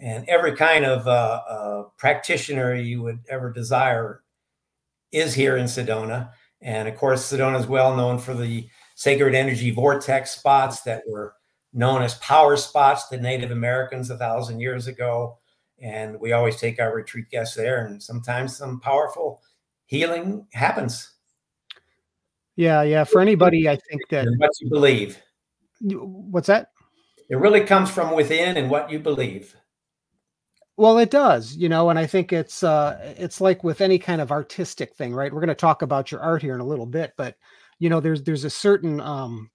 and 0.01 0.29
every 0.29 0.55
kind 0.55 0.85
of 0.85 1.07
uh, 1.07 1.41
uh, 1.49 1.83
practitioner 1.97 2.75
you 2.75 3.03
would 3.03 3.21
ever 3.29 3.53
desire 3.53 4.23
is 5.13 5.35
here 5.35 5.57
in 5.57 5.67
sedona. 5.67 6.31
And 6.61 6.89
of 6.89 6.97
course 6.97 7.31
sedona 7.31 7.59
is 7.59 7.67
well 7.67 7.97
known 7.97 8.19
for 8.19 8.35
the 8.35 8.69
sacred 8.95 9.35
energy 9.35 9.71
vortex 9.71 10.33
spots 10.33 10.83
that 10.83 11.03
were 11.09 11.35
known 11.73 12.03
as 12.03 12.15
power 12.17 12.57
spots 12.57 13.09
to 13.09 13.17
native 13.17 13.51
americans 13.51 14.11
a 14.11 14.19
thousand 14.19 14.61
years 14.61 14.87
ago. 14.87 15.39
And 15.81 16.19
we 16.21 16.33
always 16.33 16.57
take 16.57 16.81
our 16.81 16.95
retreat 16.95 17.31
guests 17.31 17.57
there 17.57 17.87
and 17.87 18.03
sometimes 18.03 18.57
some 18.57 18.81
powerful 18.81 19.43
healing 19.87 20.47
happens. 20.53 21.13
Yeah 22.57 22.83
yeah. 22.83 23.05
For 23.05 23.21
anybody 23.21 23.69
i 23.69 23.77
think 23.77 24.03
that 24.11 24.27
and 24.27 24.39
what 24.39 24.51
you 24.61 24.69
believe. 24.69 25.21
What's 25.81 26.49
that? 26.49 26.71
It 27.31 27.37
really 27.37 27.61
comes 27.61 27.89
from 27.91 28.15
within 28.15 28.57
and 28.57 28.69
what 28.69 28.91
you 28.91 28.99
believe 28.99 29.55
well 30.79 30.97
it 30.97 31.11
does 31.11 31.55
you 31.57 31.69
know 31.69 31.91
and 31.91 31.99
i 31.99 32.07
think 32.07 32.33
it's 32.33 32.63
uh 32.63 33.15
it's 33.19 33.41
like 33.41 33.63
with 33.63 33.83
any 33.83 33.99
kind 33.99 34.21
of 34.21 34.33
artistic 34.33 34.95
thing 34.95 35.13
right 35.13 35.33
we're 35.33 35.41
going 35.41 35.49
to 35.49 35.55
talk 35.55 35.83
about 35.83 36.11
your 36.11 36.23
art 36.23 36.41
here 36.41 36.55
in 36.55 36.61
a 36.61 36.67
little 36.67 36.87
bit 36.87 37.13
but 37.19 37.37
you 37.79 37.91
know 37.91 38.01
there's 38.01 38.23
there's 38.23 38.45
a 38.45 38.51
certain 38.51 39.01
um 39.01 39.51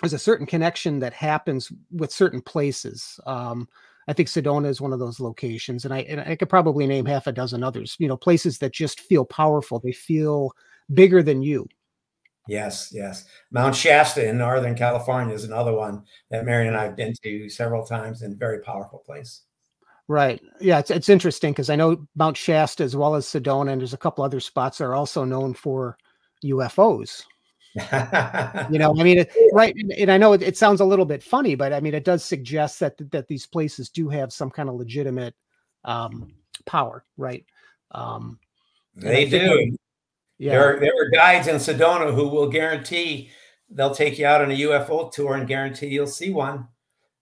there's 0.00 0.12
a 0.12 0.18
certain 0.18 0.46
connection 0.46 1.00
that 1.00 1.12
happens 1.12 1.72
with 1.90 2.12
certain 2.12 2.40
places 2.40 3.18
um 3.26 3.66
I 4.08 4.12
think 4.12 4.28
Sedona 4.28 4.66
is 4.66 4.80
one 4.80 4.92
of 4.92 4.98
those 4.98 5.20
locations, 5.20 5.84
and 5.84 5.94
I 5.94 6.00
and 6.00 6.20
I 6.20 6.34
could 6.34 6.48
probably 6.48 6.84
name 6.84 7.06
half 7.06 7.28
a 7.28 7.32
dozen 7.32 7.62
others. 7.62 7.94
You 8.00 8.08
know, 8.08 8.16
places 8.16 8.58
that 8.58 8.72
just 8.72 8.98
feel 8.98 9.24
powerful. 9.24 9.78
They 9.78 9.92
feel 9.92 10.50
bigger 10.92 11.22
than 11.22 11.42
you. 11.42 11.68
Yes, 12.48 12.90
yes. 12.92 13.26
Mount 13.52 13.76
Shasta 13.76 14.28
in 14.28 14.36
Northern 14.36 14.74
California 14.74 15.32
is 15.32 15.44
another 15.44 15.72
one 15.74 16.02
that 16.30 16.44
Mary 16.44 16.66
and 16.66 16.76
I 16.76 16.84
have 16.84 16.96
been 16.96 17.14
to 17.22 17.48
several 17.48 17.86
times 17.86 18.22
and 18.22 18.36
very 18.36 18.60
powerful 18.62 18.98
place. 18.98 19.42
Right. 20.10 20.42
Yeah, 20.60 20.80
it's 20.80 20.90
it's 20.90 21.08
interesting 21.08 21.52
because 21.52 21.70
I 21.70 21.76
know 21.76 22.04
Mount 22.16 22.36
Shasta 22.36 22.82
as 22.82 22.96
well 22.96 23.14
as 23.14 23.26
Sedona, 23.26 23.70
and 23.70 23.80
there's 23.80 23.94
a 23.94 23.98
couple 23.98 24.24
other 24.24 24.40
spots 24.40 24.78
that 24.78 24.84
are 24.84 24.94
also 24.94 25.24
known 25.24 25.54
for 25.54 25.96
UFOs 26.44 27.22
you 27.74 28.78
know, 28.78 28.94
I 28.98 29.02
mean, 29.02 29.18
it, 29.18 29.32
right? 29.52 29.74
And 29.98 30.10
I 30.10 30.18
know 30.18 30.32
it, 30.32 30.42
it, 30.42 30.56
sounds 30.56 30.80
a 30.80 30.84
little 30.84 31.04
bit 31.04 31.22
funny, 31.22 31.54
but 31.54 31.72
I 31.72 31.80
mean, 31.80 31.94
it 31.94 32.04
does 32.04 32.24
suggest 32.24 32.80
that 32.80 32.94
that 33.10 33.28
these 33.28 33.46
places 33.46 33.88
do 33.88 34.08
have 34.08 34.32
some 34.32 34.50
kind 34.50 34.68
of 34.68 34.74
legitimate 34.74 35.34
um, 35.84 36.34
power, 36.66 37.04
right? 37.16 37.44
Um, 37.92 38.38
they 38.96 39.28
do. 39.28 39.76
yeah, 40.38 40.52
there, 40.52 40.80
there 40.80 40.92
are 41.00 41.10
guides 41.10 41.46
in 41.46 41.56
Sedona 41.56 42.12
who 42.12 42.28
will 42.28 42.48
guarantee 42.48 43.30
they'll 43.70 43.94
take 43.94 44.18
you 44.18 44.26
out 44.26 44.42
on 44.42 44.50
a 44.50 44.60
UFO 44.60 45.12
tour 45.12 45.34
and 45.34 45.46
guarantee 45.46 45.88
you'll 45.88 46.06
see 46.06 46.30
one. 46.30 46.66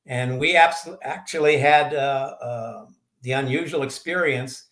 And 0.09 0.41
we 0.41 0.57
absolutely 0.57 1.05
actually 1.05 1.59
had 1.59 1.95
uh, 1.95 2.35
uh, 2.41 2.87
the 3.23 3.33
unusual 3.33 3.83
experience 3.83 4.65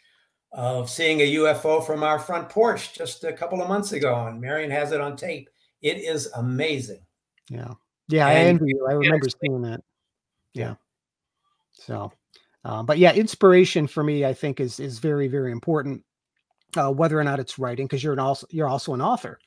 of 0.53 0.89
seeing 0.89 1.21
a 1.21 1.35
UFO 1.35 1.87
from 1.87 2.03
our 2.03 2.19
front 2.19 2.49
porch 2.49 2.95
just 2.95 3.23
a 3.23 3.33
couple 3.35 3.61
of 3.61 3.69
months 3.69 3.93
ago, 3.93 4.27
and 4.27 4.41
Marion 4.41 4.71
has 4.71 4.93
it 4.93 5.01
on 5.01 5.15
tape. 5.15 5.51
It 5.83 5.99
is 5.99 6.31
amazing. 6.37 7.01
Yeah, 7.51 7.75
yeah, 8.09 8.29
and 8.29 8.39
I 8.39 8.41
envy 8.43 8.69
you. 8.69 8.87
I 8.89 8.95
remember 8.95 9.27
seeing 9.29 9.61
that. 9.63 9.83
Yeah. 10.55 10.77
So, 11.75 12.11
uh, 12.65 12.83
but 12.83 12.97
yeah, 12.97 13.13
inspiration 13.13 13.87
for 13.87 14.03
me, 14.03 14.25
I 14.25 14.33
think, 14.33 14.59
is 14.59 14.81
is 14.81 14.99
very 14.99 15.29
very 15.29 15.53
important. 15.53 16.03
Uh, 16.77 16.91
whether 16.91 17.19
or 17.19 17.25
not 17.25 17.41
it's 17.41 17.59
writing, 17.59 17.87
because 17.87 18.03
you're 18.03 18.15
an 18.15 18.19
also 18.19 18.47
you're 18.51 18.69
also 18.69 18.95
an 18.95 19.03
author. 19.03 19.39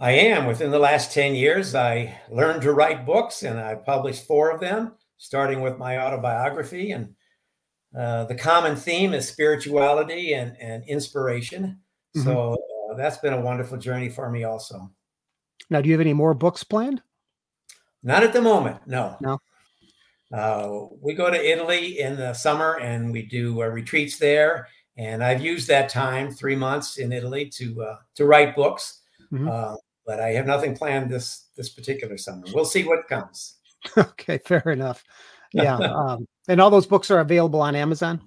I 0.00 0.12
am. 0.12 0.46
Within 0.46 0.70
the 0.70 0.78
last 0.78 1.12
10 1.12 1.34
years, 1.34 1.74
I 1.74 2.18
learned 2.30 2.62
to 2.62 2.72
write 2.72 3.04
books 3.04 3.42
and 3.42 3.60
I 3.60 3.74
published 3.74 4.26
four 4.26 4.50
of 4.50 4.58
them, 4.58 4.92
starting 5.18 5.60
with 5.60 5.76
my 5.76 5.98
autobiography. 5.98 6.92
And 6.92 7.14
uh, 7.96 8.24
the 8.24 8.34
common 8.34 8.76
theme 8.76 9.12
is 9.12 9.28
spirituality 9.28 10.32
and, 10.32 10.56
and 10.58 10.82
inspiration. 10.84 11.80
Mm-hmm. 12.16 12.22
So 12.22 12.56
uh, 12.90 12.94
that's 12.94 13.18
been 13.18 13.34
a 13.34 13.40
wonderful 13.40 13.76
journey 13.76 14.08
for 14.08 14.30
me, 14.30 14.44
also. 14.44 14.90
Now, 15.68 15.82
do 15.82 15.88
you 15.88 15.94
have 15.94 16.00
any 16.00 16.14
more 16.14 16.32
books 16.32 16.64
planned? 16.64 17.02
Not 18.02 18.24
at 18.24 18.32
the 18.32 18.40
moment. 18.40 18.78
No. 18.86 19.18
No. 19.20 19.38
Uh, 20.32 20.86
we 21.02 21.12
go 21.12 21.30
to 21.30 21.36
Italy 21.36 22.00
in 22.00 22.16
the 22.16 22.32
summer 22.32 22.78
and 22.78 23.12
we 23.12 23.26
do 23.26 23.62
uh, 23.62 23.66
retreats 23.66 24.16
there. 24.16 24.68
And 24.96 25.22
I've 25.22 25.42
used 25.42 25.68
that 25.68 25.90
time, 25.90 26.30
three 26.30 26.56
months 26.56 26.96
in 26.96 27.12
Italy, 27.12 27.50
to 27.56 27.82
uh, 27.82 27.96
to 28.14 28.24
write 28.24 28.56
books. 28.56 29.02
Mm-hmm. 29.32 29.48
But 30.10 30.18
I 30.18 30.30
have 30.30 30.44
nothing 30.44 30.76
planned 30.76 31.08
this 31.08 31.50
this 31.56 31.68
particular 31.68 32.18
summer. 32.18 32.42
We'll 32.52 32.64
see 32.64 32.82
what 32.82 33.06
comes. 33.06 33.58
okay, 33.96 34.38
fair 34.44 34.68
enough. 34.70 35.04
Yeah, 35.52 35.76
um, 35.76 36.26
and 36.48 36.60
all 36.60 36.68
those 36.68 36.88
books 36.88 37.12
are 37.12 37.20
available 37.20 37.60
on 37.60 37.76
Amazon. 37.76 38.20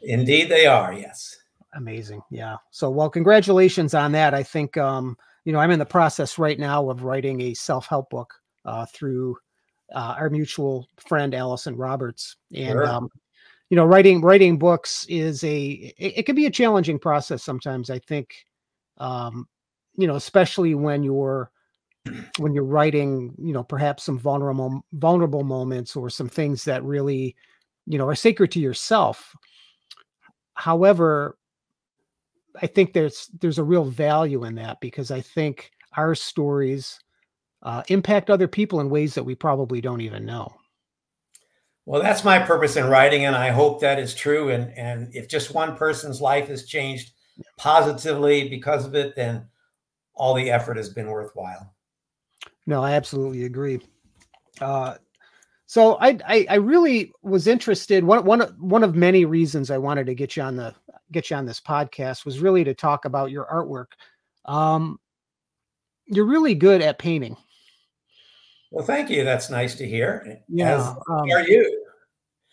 Indeed, 0.00 0.50
they 0.50 0.64
are. 0.64 0.94
Yes. 0.94 1.36
Amazing. 1.74 2.22
Yeah. 2.30 2.56
So, 2.70 2.88
well, 2.88 3.10
congratulations 3.10 3.92
on 3.92 4.12
that. 4.12 4.32
I 4.32 4.42
think 4.42 4.78
um, 4.78 5.14
you 5.44 5.52
know 5.52 5.58
I'm 5.58 5.70
in 5.70 5.78
the 5.78 5.84
process 5.84 6.38
right 6.38 6.58
now 6.58 6.88
of 6.88 7.04
writing 7.04 7.42
a 7.42 7.52
self 7.52 7.86
help 7.86 8.08
book 8.08 8.32
uh, 8.64 8.86
through 8.86 9.36
uh, 9.94 10.14
our 10.18 10.30
mutual 10.30 10.88
friend 11.06 11.34
Allison 11.34 11.76
Roberts, 11.76 12.36
and 12.54 12.70
sure. 12.70 12.86
um, 12.86 13.10
you 13.68 13.76
know, 13.76 13.84
writing 13.84 14.22
writing 14.22 14.56
books 14.56 15.04
is 15.10 15.44
a 15.44 15.92
it, 15.98 16.20
it 16.20 16.22
can 16.24 16.34
be 16.34 16.46
a 16.46 16.50
challenging 16.50 16.98
process 16.98 17.42
sometimes. 17.42 17.90
I 17.90 17.98
think 17.98 18.34
um, 18.96 19.46
you 19.96 20.06
know, 20.06 20.16
especially 20.16 20.74
when 20.74 21.02
you're 21.02 21.50
when 22.38 22.54
you're 22.54 22.64
writing, 22.64 23.34
you 23.38 23.52
know, 23.52 23.64
perhaps 23.64 24.04
some 24.04 24.18
vulnerable 24.18 24.84
vulnerable 24.92 25.44
moments 25.44 25.96
or 25.96 26.10
some 26.10 26.28
things 26.28 26.64
that 26.64 26.84
really, 26.84 27.34
you 27.86 27.98
know, 27.98 28.06
are 28.06 28.14
sacred 28.14 28.50
to 28.52 28.60
yourself. 28.60 29.34
However, 30.54 31.36
I 32.60 32.66
think 32.66 32.92
there's 32.92 33.30
there's 33.40 33.58
a 33.58 33.64
real 33.64 33.84
value 33.84 34.44
in 34.44 34.54
that 34.56 34.80
because 34.80 35.10
I 35.10 35.20
think 35.20 35.70
our 35.96 36.14
stories 36.14 37.00
uh, 37.62 37.82
impact 37.88 38.30
other 38.30 38.48
people 38.48 38.80
in 38.80 38.90
ways 38.90 39.14
that 39.14 39.24
we 39.24 39.34
probably 39.34 39.80
don't 39.80 40.00
even 40.00 40.24
know. 40.24 40.54
Well, 41.84 42.02
that's 42.02 42.24
my 42.24 42.38
purpose 42.40 42.76
in 42.76 42.86
writing, 42.86 43.24
and 43.24 43.36
I 43.36 43.50
hope 43.50 43.80
that 43.80 43.98
is 43.98 44.14
true. 44.14 44.50
And 44.50 44.76
and 44.76 45.14
if 45.14 45.28
just 45.28 45.54
one 45.54 45.76
person's 45.76 46.20
life 46.20 46.48
has 46.48 46.66
changed 46.66 47.12
positively 47.58 48.48
because 48.48 48.84
of 48.84 48.94
it, 48.94 49.14
then 49.16 49.46
all 50.16 50.34
the 50.34 50.50
effort 50.50 50.76
has 50.76 50.88
been 50.88 51.08
worthwhile. 51.08 51.72
No, 52.66 52.82
I 52.82 52.92
absolutely 52.92 53.44
agree. 53.44 53.80
Uh, 54.60 54.96
so 55.66 55.96
I, 56.00 56.18
I, 56.26 56.46
I 56.50 56.54
really 56.56 57.12
was 57.22 57.46
interested. 57.46 58.04
One 58.04 58.24
one 58.24 58.40
one 58.58 58.84
of 58.84 58.94
many 58.94 59.24
reasons 59.24 59.70
I 59.70 59.78
wanted 59.78 60.06
to 60.06 60.14
get 60.14 60.36
you 60.36 60.42
on 60.42 60.56
the 60.56 60.74
get 61.12 61.30
you 61.30 61.36
on 61.36 61.46
this 61.46 61.60
podcast 61.60 62.24
was 62.24 62.40
really 62.40 62.64
to 62.64 62.74
talk 62.74 63.04
about 63.04 63.30
your 63.30 63.46
artwork. 63.46 63.92
Um, 64.44 64.98
you're 66.06 66.26
really 66.26 66.54
good 66.54 66.82
at 66.82 66.98
painting. 66.98 67.36
Well, 68.70 68.84
thank 68.84 69.10
you. 69.10 69.24
That's 69.24 69.50
nice 69.50 69.74
to 69.76 69.88
hear. 69.88 70.40
Yeah. 70.48 70.76
As 70.76 70.86
um, 70.86 71.30
are 71.30 71.48
you? 71.48 71.84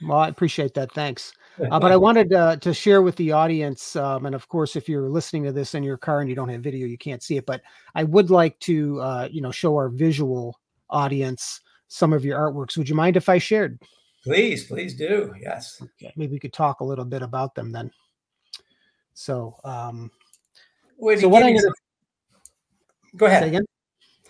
Well, 0.07 0.19
I 0.19 0.27
appreciate 0.27 0.73
that. 0.75 0.91
Thanks. 0.93 1.33
Uh, 1.59 1.79
but 1.79 1.91
I 1.91 1.97
wanted 1.97 2.33
uh, 2.33 2.55
to 2.57 2.73
share 2.73 3.01
with 3.01 3.15
the 3.15 3.31
audience, 3.31 3.95
um, 3.95 4.25
and 4.25 4.33
of 4.33 4.47
course, 4.47 4.75
if 4.75 4.89
you're 4.89 5.09
listening 5.09 5.43
to 5.43 5.51
this 5.51 5.75
in 5.75 5.83
your 5.83 5.97
car 5.97 6.21
and 6.21 6.29
you 6.29 6.35
don't 6.35 6.49
have 6.49 6.61
video, 6.61 6.87
you 6.87 6.97
can't 6.97 7.21
see 7.21 7.37
it. 7.37 7.45
But 7.45 7.61
I 7.93 8.03
would 8.03 8.31
like 8.31 8.57
to, 8.61 8.99
uh, 9.01 9.27
you 9.31 9.41
know, 9.41 9.51
show 9.51 9.75
our 9.75 9.89
visual 9.89 10.59
audience 10.89 11.61
some 11.87 12.11
of 12.11 12.25
your 12.25 12.39
artworks. 12.39 12.77
Would 12.77 12.89
you 12.89 12.95
mind 12.95 13.17
if 13.17 13.29
I 13.29 13.37
shared? 13.37 13.79
Please, 14.23 14.65
please 14.65 14.95
do. 14.95 15.33
Yes. 15.39 15.81
Okay. 15.81 16.13
Maybe 16.15 16.31
we 16.33 16.39
could 16.39 16.53
talk 16.53 16.79
a 16.79 16.83
little 16.83 17.05
bit 17.05 17.21
about 17.21 17.53
them 17.55 17.71
then. 17.71 17.91
So, 19.13 19.55
um, 19.63 20.09
Wait, 20.97 21.19
so 21.19 21.27
what 21.27 21.43
I 21.43 21.49
ended 21.49 21.65
up, 21.65 21.73
go 23.15 23.25
ahead. 23.27 23.63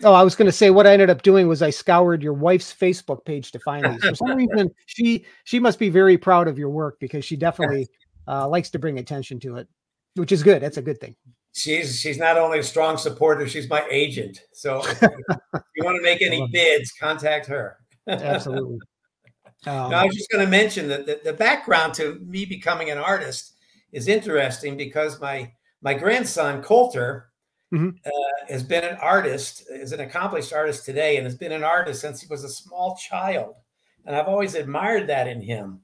Oh, 0.02 0.14
I 0.14 0.24
was 0.24 0.36
going 0.36 0.48
to 0.48 0.52
say 0.52 0.72
what 0.72 0.88
I 0.88 0.94
ended 0.94 1.10
up 1.10 1.22
doing 1.22 1.48
was 1.48 1.62
I 1.62 1.70
scoured 1.70 2.24
your 2.24 2.34
wife's 2.34 2.74
Facebook 2.74 3.26
page 3.26 3.52
to 3.52 3.60
find 3.60 3.86
these. 3.86 4.04
For 4.04 4.16
some 4.16 4.36
reason, 4.36 4.72
she 4.88 5.26
she 5.44 5.60
must 5.60 5.78
be 5.78 5.90
very 5.90 6.18
proud 6.18 6.48
of 6.48 6.58
your 6.58 6.70
work 6.70 7.00
because 7.00 7.24
she 7.24 7.36
definitely 7.36 7.88
uh, 8.28 8.48
likes 8.48 8.70
to 8.72 8.80
bring 8.80 8.98
attention 8.98 9.40
to 9.42 9.58
it, 9.58 9.68
which 10.16 10.32
is 10.32 10.42
good. 10.42 10.62
That's 10.62 10.78
a 10.78 10.82
good 10.82 11.00
thing. 11.00 11.16
She's 11.54 12.00
she's 12.00 12.18
not 12.18 12.38
only 12.38 12.60
a 12.60 12.64
strong 12.64 12.98
supporter, 12.98 13.48
she's 13.48 13.70
my 13.70 13.86
agent. 13.90 14.42
So 14.52 14.82
if 14.86 15.02
you 15.76 15.86
want 15.86 15.98
to 15.98 16.02
make 16.02 16.24
any 16.24 16.48
bids, 16.52 16.92
contact 17.00 17.46
her. 17.48 17.78
Absolutely. 18.08 18.80
Um, 19.66 19.92
now, 19.92 20.02
I 20.02 20.04
was 20.04 20.16
just 20.16 20.30
going 20.30 20.44
to 20.44 20.52
mention 20.52 20.90
that 20.90 21.06
the, 21.06 21.22
the 21.24 21.32
background 21.32 21.94
to 21.94 22.20
me 22.26 22.44
becoming 22.44 22.90
an 22.90 22.98
artist 22.98 23.54
is 23.94 24.10
interesting 24.10 24.76
because 24.76 25.22
my 25.22 25.54
my 25.82 25.94
grandson 25.94 26.62
Coulter 26.62 27.30
mm-hmm. 27.74 27.90
uh, 28.06 28.46
has 28.48 28.64
been 28.64 28.84
an 28.84 28.98
artist, 29.02 29.66
is 29.70 29.92
an 29.92 30.00
accomplished 30.00 30.54
artist 30.54 30.86
today, 30.86 31.18
and 31.18 31.26
has 31.26 31.36
been 31.36 31.52
an 31.52 31.64
artist 31.64 32.02
since 32.02 32.22
he 32.22 32.28
was 32.30 32.44
a 32.44 32.50
small 32.50 32.96
child. 32.96 33.56
And 34.06 34.16
I've 34.16 34.28
always 34.28 34.56
admired 34.56 35.08
that 35.08 35.28
in 35.28 35.42
him. 35.42 35.82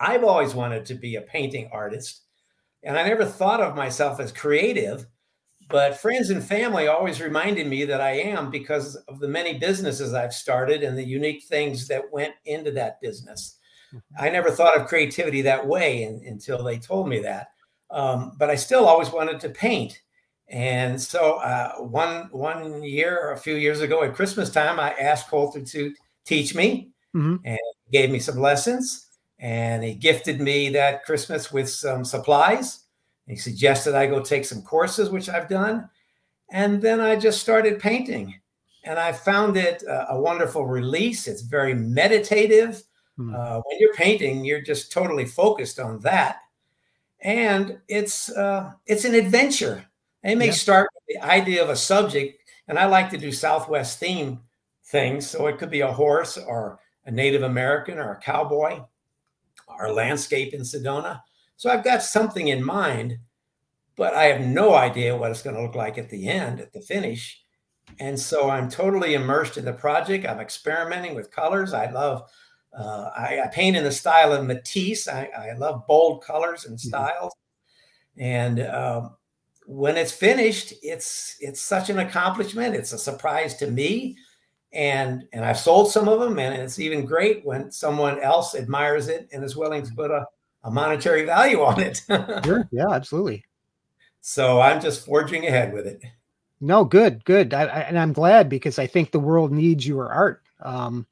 I've 0.00 0.24
always 0.24 0.54
wanted 0.54 0.84
to 0.86 0.94
be 0.94 1.16
a 1.16 1.22
painting 1.22 1.70
artist, 1.72 2.22
and 2.82 2.98
I 2.98 3.06
never 3.06 3.24
thought 3.24 3.60
of 3.60 3.76
myself 3.76 4.20
as 4.20 4.32
creative. 4.32 5.06
But 5.70 6.00
friends 6.00 6.30
and 6.30 6.42
family 6.42 6.86
always 6.86 7.20
reminded 7.20 7.66
me 7.66 7.84
that 7.84 8.00
I 8.00 8.12
am 8.12 8.50
because 8.50 8.96
of 9.06 9.20
the 9.20 9.28
many 9.28 9.58
businesses 9.58 10.14
I've 10.14 10.32
started 10.32 10.82
and 10.82 10.96
the 10.96 11.04
unique 11.04 11.44
things 11.44 11.86
that 11.88 12.10
went 12.10 12.32
into 12.46 12.70
that 12.70 13.00
business. 13.02 13.58
Mm-hmm. 13.94 14.24
I 14.24 14.30
never 14.30 14.50
thought 14.50 14.78
of 14.78 14.86
creativity 14.86 15.42
that 15.42 15.66
way 15.66 16.04
in, 16.04 16.22
until 16.26 16.64
they 16.64 16.78
told 16.78 17.08
me 17.08 17.20
that. 17.20 17.48
Um, 17.90 18.32
but 18.38 18.48
I 18.48 18.54
still 18.54 18.86
always 18.86 19.10
wanted 19.10 19.40
to 19.40 19.50
paint. 19.50 20.00
And 20.50 21.00
so 21.00 21.34
uh, 21.34 21.74
one 21.76 22.28
one 22.30 22.82
year, 22.82 23.18
or 23.20 23.32
a 23.32 23.38
few 23.38 23.54
years 23.54 23.80
ago 23.80 24.02
at 24.02 24.14
Christmas 24.14 24.50
time, 24.50 24.80
I 24.80 24.92
asked 24.92 25.28
Coulter 25.28 25.62
to 25.62 25.94
teach 26.24 26.54
me, 26.54 26.90
mm-hmm. 27.14 27.36
and 27.44 27.58
gave 27.92 28.10
me 28.10 28.18
some 28.18 28.38
lessons. 28.38 29.06
And 29.38 29.84
he 29.84 29.94
gifted 29.94 30.40
me 30.40 30.70
that 30.70 31.04
Christmas 31.04 31.52
with 31.52 31.68
some 31.68 32.04
supplies. 32.04 32.84
He 33.26 33.36
suggested 33.36 33.94
I 33.94 34.06
go 34.06 34.20
take 34.20 34.44
some 34.46 34.62
courses, 34.62 35.10
which 35.10 35.28
I've 35.28 35.48
done. 35.48 35.88
And 36.50 36.80
then 36.80 36.98
I 37.00 37.14
just 37.14 37.40
started 37.40 37.78
painting, 37.78 38.34
and 38.84 38.98
I 38.98 39.12
found 39.12 39.58
it 39.58 39.84
a 39.86 40.18
wonderful 40.18 40.66
release. 40.66 41.28
It's 41.28 41.42
very 41.42 41.74
meditative. 41.74 42.82
Mm-hmm. 43.18 43.34
Uh, 43.34 43.60
when 43.66 43.78
you're 43.78 43.94
painting, 43.94 44.46
you're 44.46 44.62
just 44.62 44.90
totally 44.90 45.26
focused 45.26 45.78
on 45.78 46.00
that, 46.00 46.38
and 47.20 47.78
it's 47.88 48.30
uh, 48.30 48.72
it's 48.86 49.04
an 49.04 49.14
adventure 49.14 49.84
they 50.22 50.34
may 50.34 50.46
yeah. 50.46 50.52
start 50.52 50.88
with 50.94 51.16
the 51.16 51.26
idea 51.26 51.62
of 51.62 51.70
a 51.70 51.76
subject, 51.76 52.42
and 52.66 52.78
I 52.78 52.86
like 52.86 53.10
to 53.10 53.18
do 53.18 53.32
Southwest 53.32 53.98
theme 53.98 54.40
things. 54.86 55.28
So 55.28 55.46
it 55.46 55.58
could 55.58 55.70
be 55.70 55.80
a 55.80 55.92
horse 55.92 56.36
or 56.36 56.80
a 57.04 57.10
Native 57.10 57.42
American 57.42 57.98
or 57.98 58.12
a 58.12 58.20
cowboy 58.20 58.80
or 59.66 59.86
a 59.86 59.92
landscape 59.92 60.54
in 60.54 60.62
Sedona. 60.62 61.22
So 61.56 61.70
I've 61.70 61.84
got 61.84 62.02
something 62.02 62.48
in 62.48 62.64
mind, 62.64 63.18
but 63.96 64.14
I 64.14 64.24
have 64.24 64.40
no 64.40 64.74
idea 64.74 65.16
what 65.16 65.30
it's 65.30 65.42
going 65.42 65.56
to 65.56 65.62
look 65.62 65.74
like 65.74 65.98
at 65.98 66.08
the 66.08 66.28
end, 66.28 66.60
at 66.60 66.72
the 66.72 66.80
finish. 66.80 67.42
And 67.98 68.18
so 68.18 68.50
I'm 68.50 68.68
totally 68.68 69.14
immersed 69.14 69.56
in 69.56 69.64
the 69.64 69.72
project. 69.72 70.26
I'm 70.26 70.40
experimenting 70.40 71.14
with 71.14 71.30
colors. 71.30 71.72
I 71.72 71.90
love, 71.90 72.28
uh, 72.78 73.10
I, 73.16 73.40
I, 73.44 73.48
paint 73.48 73.76
in 73.76 73.84
the 73.84 73.90
style 73.90 74.32
of 74.32 74.46
Matisse. 74.46 75.08
I, 75.08 75.30
I 75.36 75.52
love 75.56 75.86
bold 75.86 76.22
colors 76.22 76.64
and 76.66 76.76
mm-hmm. 76.76 76.88
styles. 76.88 77.32
Mm-hmm. 78.18 78.22
And 78.22 78.60
um, 78.66 79.16
when 79.68 79.98
it's 79.98 80.12
finished, 80.12 80.72
it's 80.82 81.36
it's 81.40 81.60
such 81.60 81.90
an 81.90 81.98
accomplishment. 81.98 82.74
It's 82.74 82.94
a 82.94 82.98
surprise 82.98 83.54
to 83.56 83.70
me, 83.70 84.16
and 84.72 85.24
and 85.34 85.44
I've 85.44 85.58
sold 85.58 85.92
some 85.92 86.08
of 86.08 86.20
them, 86.20 86.38
and 86.38 86.54
it's 86.54 86.78
even 86.78 87.04
great 87.04 87.44
when 87.44 87.70
someone 87.70 88.18
else 88.20 88.54
admires 88.54 89.08
it 89.08 89.28
and 89.30 89.44
is 89.44 89.56
willing 89.56 89.82
to 89.84 89.94
put 89.94 90.10
a, 90.10 90.24
a 90.64 90.70
monetary 90.70 91.26
value 91.26 91.62
on 91.62 91.80
it. 91.80 92.00
sure. 92.46 92.66
Yeah, 92.72 92.90
absolutely. 92.90 93.44
So 94.22 94.58
I'm 94.58 94.80
just 94.80 95.04
forging 95.04 95.46
ahead 95.46 95.74
with 95.74 95.86
it. 95.86 96.02
No, 96.62 96.82
good, 96.82 97.22
good, 97.26 97.52
I, 97.52 97.64
I, 97.64 97.80
and 97.80 97.98
I'm 97.98 98.14
glad 98.14 98.48
because 98.48 98.78
I 98.78 98.86
think 98.86 99.10
the 99.10 99.20
world 99.20 99.52
needs 99.52 99.86
your 99.86 100.10
art. 100.10 100.42
Um, 100.60 101.06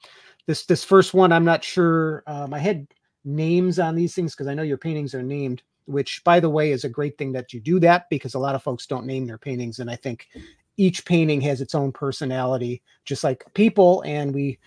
this 0.46 0.64
this 0.64 0.82
first 0.82 1.12
one, 1.12 1.30
I'm 1.30 1.44
not 1.44 1.62
sure. 1.62 2.25
Um, 2.26 2.54
I 2.54 2.58
had 2.58 2.88
names 3.26 3.78
on 3.78 3.94
these 3.94 4.14
things 4.14 4.34
because 4.34 4.46
I 4.46 4.54
know 4.54 4.62
your 4.62 4.78
paintings 4.78 5.14
are 5.14 5.22
named, 5.22 5.62
which 5.86 6.22
by 6.24 6.40
the 6.40 6.50
way 6.50 6.72
is 6.72 6.84
a 6.84 6.88
great 6.88 7.16
thing 7.16 7.32
that 7.32 7.52
you 7.52 7.60
do 7.60 7.80
that 7.80 8.08
because 8.10 8.34
a 8.34 8.38
lot 8.38 8.54
of 8.54 8.62
folks 8.62 8.86
don't 8.86 9.06
name 9.06 9.26
their 9.26 9.38
paintings. 9.38 9.78
And 9.78 9.90
I 9.90 9.96
think 9.96 10.28
each 10.76 11.04
painting 11.04 11.40
has 11.42 11.60
its 11.60 11.74
own 11.74 11.92
personality, 11.92 12.82
just 13.04 13.24
like 13.24 13.44
people, 13.54 14.02
and 14.02 14.34
we 14.34 14.58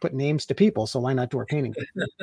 put 0.00 0.14
names 0.14 0.46
to 0.46 0.54
people. 0.54 0.86
So 0.86 1.00
why 1.00 1.12
not 1.12 1.30
do 1.30 1.38
our 1.38 1.46
painting? 1.46 1.74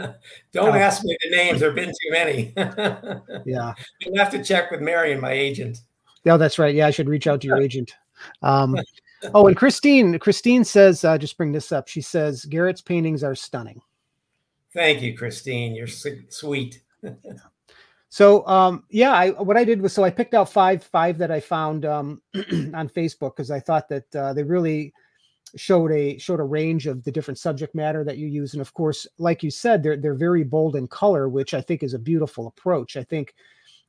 Don't 0.53 0.69
uh, 0.69 0.77
ask 0.77 1.03
me 1.03 1.17
the 1.23 1.35
names. 1.35 1.59
There've 1.59 1.75
been 1.75 1.89
too 1.89 2.11
many. 2.11 2.53
yeah. 3.45 3.73
You'll 3.99 4.17
have 4.17 4.31
to 4.31 4.43
check 4.43 4.71
with 4.71 4.81
mary 4.81 5.11
and 5.11 5.21
my 5.21 5.31
agent. 5.31 5.79
Yeah, 6.23 6.37
that's 6.37 6.57
right. 6.57 6.73
Yeah, 6.73 6.87
I 6.87 6.91
should 6.91 7.09
reach 7.09 7.27
out 7.27 7.41
to 7.41 7.47
your 7.47 7.61
agent. 7.61 7.95
Um, 8.41 8.77
oh, 9.33 9.47
and 9.47 9.57
Christine, 9.57 10.17
Christine 10.19 10.63
says, 10.63 11.03
uh, 11.03 11.17
just 11.17 11.37
bring 11.37 11.51
this 11.51 11.71
up. 11.71 11.87
She 11.87 12.01
says 12.01 12.45
Garrett's 12.45 12.81
paintings 12.81 13.23
are 13.23 13.35
stunning. 13.35 13.81
Thank 14.73 15.01
you, 15.01 15.17
Christine. 15.17 15.75
You're 15.75 15.87
sweet. 15.87 16.81
so, 18.09 18.45
um, 18.47 18.83
yeah, 18.89 19.11
I, 19.11 19.29
what 19.31 19.57
I 19.57 19.63
did 19.63 19.81
was, 19.81 19.93
so 19.93 20.03
I 20.03 20.09
picked 20.09 20.33
out 20.33 20.49
five, 20.49 20.83
five 20.83 21.17
that 21.17 21.31
I 21.31 21.39
found 21.39 21.85
um, 21.85 22.21
on 22.35 22.89
Facebook 22.89 23.35
because 23.35 23.51
I 23.51 23.59
thought 23.59 23.89
that 23.89 24.15
uh, 24.15 24.33
they 24.33 24.43
really 24.43 24.93
showed 25.55 25.91
a 25.91 26.17
showed 26.17 26.41
a 26.41 26.43
range 26.43 26.85
of 26.85 27.03
the 27.03 27.11
different 27.11 27.37
subject 27.37 27.75
matter 27.75 28.03
that 28.03 28.17
you 28.17 28.27
use, 28.27 28.53
and 28.53 28.61
of 28.61 28.73
course, 28.73 29.07
like 29.17 29.41
you 29.43 29.51
said, 29.51 29.83
they're 29.83 29.97
they're 29.97 30.15
very 30.15 30.43
bold 30.43 30.75
in 30.75 30.87
color, 30.87 31.29
which 31.29 31.53
I 31.53 31.61
think 31.61 31.81
is 31.83 31.93
a 31.93 31.99
beautiful 31.99 32.47
approach. 32.47 32.97
I 32.97 33.03
think 33.03 33.33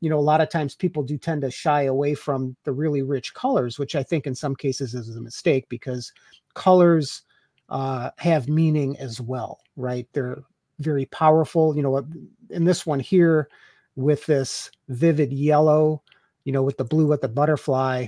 you 0.00 0.10
know, 0.10 0.18
a 0.18 0.20
lot 0.20 0.40
of 0.40 0.50
times 0.50 0.74
people 0.74 1.02
do 1.02 1.16
tend 1.16 1.42
to 1.42 1.50
shy 1.50 1.82
away 1.84 2.14
from 2.14 2.54
the 2.64 2.72
really 2.72 3.02
rich 3.02 3.32
colors, 3.34 3.78
which 3.78 3.96
I 3.96 4.02
think 4.02 4.26
in 4.26 4.34
some 4.34 4.54
cases 4.54 4.94
is 4.94 5.16
a 5.16 5.20
mistake 5.20 5.68
because 5.68 6.12
colors 6.54 7.22
uh, 7.70 8.10
have 8.18 8.48
meaning 8.48 8.96
as 8.98 9.20
well, 9.20 9.60
right? 9.76 10.06
They're 10.12 10.42
very 10.78 11.06
powerful. 11.06 11.76
You 11.76 11.82
know, 11.82 12.06
in 12.50 12.64
this 12.64 12.86
one 12.86 13.00
here 13.00 13.48
with 13.96 14.26
this 14.26 14.70
vivid 14.88 15.32
yellow, 15.32 16.02
you 16.44 16.52
know, 16.52 16.62
with 16.62 16.76
the 16.76 16.84
blue 16.84 17.12
at 17.12 17.20
the 17.20 17.28
butterfly 17.28 18.06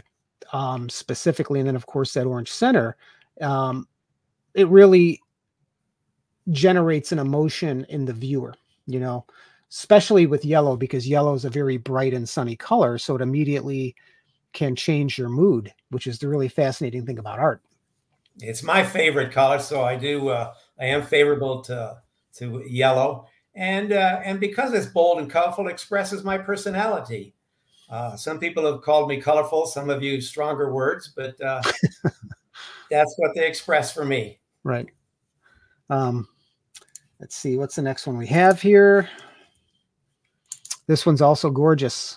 um, 0.53 0.89
specifically, 0.89 1.61
and 1.61 1.69
then 1.69 1.77
of 1.77 1.87
course 1.87 2.15
that 2.15 2.27
orange 2.27 2.51
center, 2.51 2.97
um, 3.41 3.87
it 4.55 4.69
really 4.69 5.21
generates 6.51 7.13
an 7.13 7.19
emotion 7.19 7.85
in 7.89 8.05
the 8.05 8.13
viewer. 8.13 8.55
You 8.87 9.01
know, 9.01 9.27
especially 9.71 10.27
with 10.27 10.45
yellow 10.45 10.77
because 10.77 11.09
yellow 11.09 11.35
is 11.35 11.45
a 11.45 11.51
very 11.51 11.77
bright 11.77 12.15
and 12.15 12.29
sunny 12.29 12.57
color 12.57 12.99
so 12.99 13.15
it 13.15 13.23
immediately 13.23 13.95
can 14.53 14.75
change 14.75 15.19
your 15.19 15.29
mood 15.29 15.73
which 15.91 16.07
is 16.07 16.19
the 16.19 16.29
really 16.29 16.49
fascinating 16.49 17.05
thing 17.05 17.19
about 17.19 17.39
art 17.39 17.63
it's 18.41 18.63
my 18.63 18.83
favorite 18.83 19.31
color 19.31 19.59
so 19.59 19.83
i 19.83 19.95
do 19.95 20.29
uh, 20.29 20.53
i 20.81 20.87
am 20.87 21.03
favorable 21.03 21.61
to 21.61 21.97
to 22.38 22.62
yellow 22.66 23.26
and 23.54 23.92
uh, 23.92 24.21
and 24.25 24.40
because 24.40 24.73
it's 24.73 24.87
bold 24.87 25.18
and 25.18 25.30
colorful 25.30 25.66
it 25.66 25.71
expresses 25.71 26.25
my 26.25 26.38
personality 26.38 27.35
uh, 27.90 28.16
some 28.16 28.38
people 28.38 28.64
have 28.71 28.83
called 28.83 29.09
me 29.09 29.21
colorful 29.21 29.66
some 29.66 29.88
have 29.88 30.02
used 30.02 30.28
stronger 30.28 30.73
words 30.73 31.12
but 31.16 31.40
uh, 31.40 31.62
that's 32.90 33.14
what 33.18 33.35
they 33.35 33.47
express 33.47 33.92
for 33.92 34.04
me 34.04 34.38
right 34.64 34.87
um, 35.90 36.28
let's 37.21 37.37
see 37.37 37.57
what's 37.57 37.76
the 37.76 37.83
next 37.83 38.07
one 38.07 38.18
we 38.18 38.26
have 38.26 38.61
here 38.61 39.09
this 40.88 41.04
one's 41.04 41.21
also 41.21 41.50
gorgeous. 41.50 42.16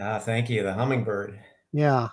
Ah, 0.00 0.18
thank 0.18 0.48
you. 0.48 0.62
The 0.62 0.72
hummingbird. 0.72 1.40
Yeah. 1.72 2.08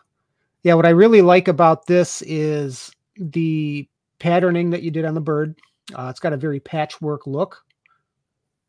Yeah. 0.64 0.74
What 0.74 0.86
I 0.86 0.92
really 0.92 1.22
like 1.22 1.50
about 1.50 1.86
this 1.86 2.24
is 2.24 2.90
the 3.18 3.88
patterning 4.18 4.70
that 4.72 4.82
you 4.82 4.92
did 4.92 5.06
on 5.06 5.14
the 5.14 5.22
bird. 5.22 5.60
Uh, 5.94 6.08
it's 6.10 6.20
got 6.20 6.34
a 6.34 6.38
very 6.38 6.60
patchwork 6.60 7.28
look, 7.28 7.64